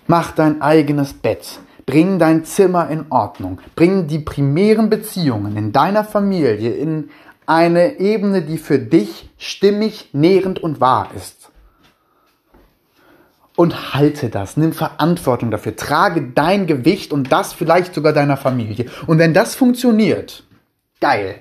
Mach 0.06 0.32
dein 0.32 0.60
eigenes 0.60 1.12
Bett. 1.14 1.60
Bring 1.86 2.18
dein 2.18 2.44
Zimmer 2.44 2.88
in 2.90 3.06
Ordnung. 3.10 3.60
Bring 3.74 4.06
die 4.06 4.18
primären 4.18 4.90
Beziehungen 4.90 5.56
in 5.56 5.72
deiner 5.72 6.04
Familie 6.04 6.74
in 6.74 7.10
eine 7.46 7.98
Ebene, 7.98 8.42
die 8.42 8.58
für 8.58 8.78
dich 8.78 9.30
stimmig, 9.36 10.10
nährend 10.12 10.62
und 10.62 10.80
wahr 10.80 11.10
ist. 11.14 11.50
Und 13.56 13.94
halte 13.94 14.30
das. 14.30 14.56
Nimm 14.56 14.72
Verantwortung 14.72 15.50
dafür. 15.50 15.76
Trage 15.76 16.32
dein 16.34 16.66
Gewicht 16.66 17.12
und 17.12 17.30
das 17.30 17.52
vielleicht 17.52 17.94
sogar 17.94 18.12
deiner 18.12 18.36
Familie. 18.36 18.86
Und 19.06 19.18
wenn 19.18 19.34
das 19.34 19.54
funktioniert, 19.54 20.44
geil. 21.00 21.40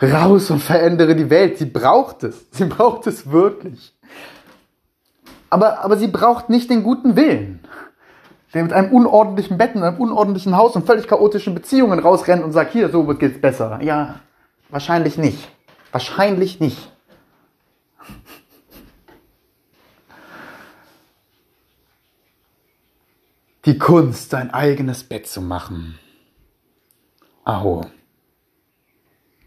Raus 0.00 0.50
und 0.50 0.60
verändere 0.60 1.16
die 1.16 1.28
Welt. 1.28 1.58
Sie 1.58 1.66
braucht 1.66 2.22
es. 2.22 2.46
Sie 2.52 2.66
braucht 2.66 3.06
es 3.08 3.30
wirklich. 3.30 3.94
Aber, 5.50 5.84
aber 5.84 5.96
sie 5.96 6.08
braucht 6.08 6.50
nicht 6.50 6.70
den 6.70 6.82
guten 6.82 7.16
Willen. 7.16 7.60
Der 8.54 8.62
mit 8.62 8.72
einem 8.72 8.92
unordentlichen 8.92 9.58
Bett, 9.58 9.74
und 9.74 9.82
einem 9.82 9.98
unordentlichen 9.98 10.56
Haus 10.56 10.74
und 10.74 10.86
völlig 10.86 11.06
chaotischen 11.06 11.54
Beziehungen 11.54 11.98
rausrennt 11.98 12.42
und 12.42 12.52
sagt, 12.52 12.72
hier, 12.72 12.88
so 12.88 13.04
geht's 13.04 13.40
besser. 13.40 13.78
Ja, 13.82 14.20
wahrscheinlich 14.70 15.18
nicht. 15.18 15.48
Wahrscheinlich 15.92 16.60
nicht. 16.60 16.90
Die 23.64 23.78
Kunst, 23.78 24.30
sein 24.30 24.50
eigenes 24.50 25.04
Bett 25.04 25.26
zu 25.26 25.42
machen. 25.42 25.98
Aho. 27.44 27.84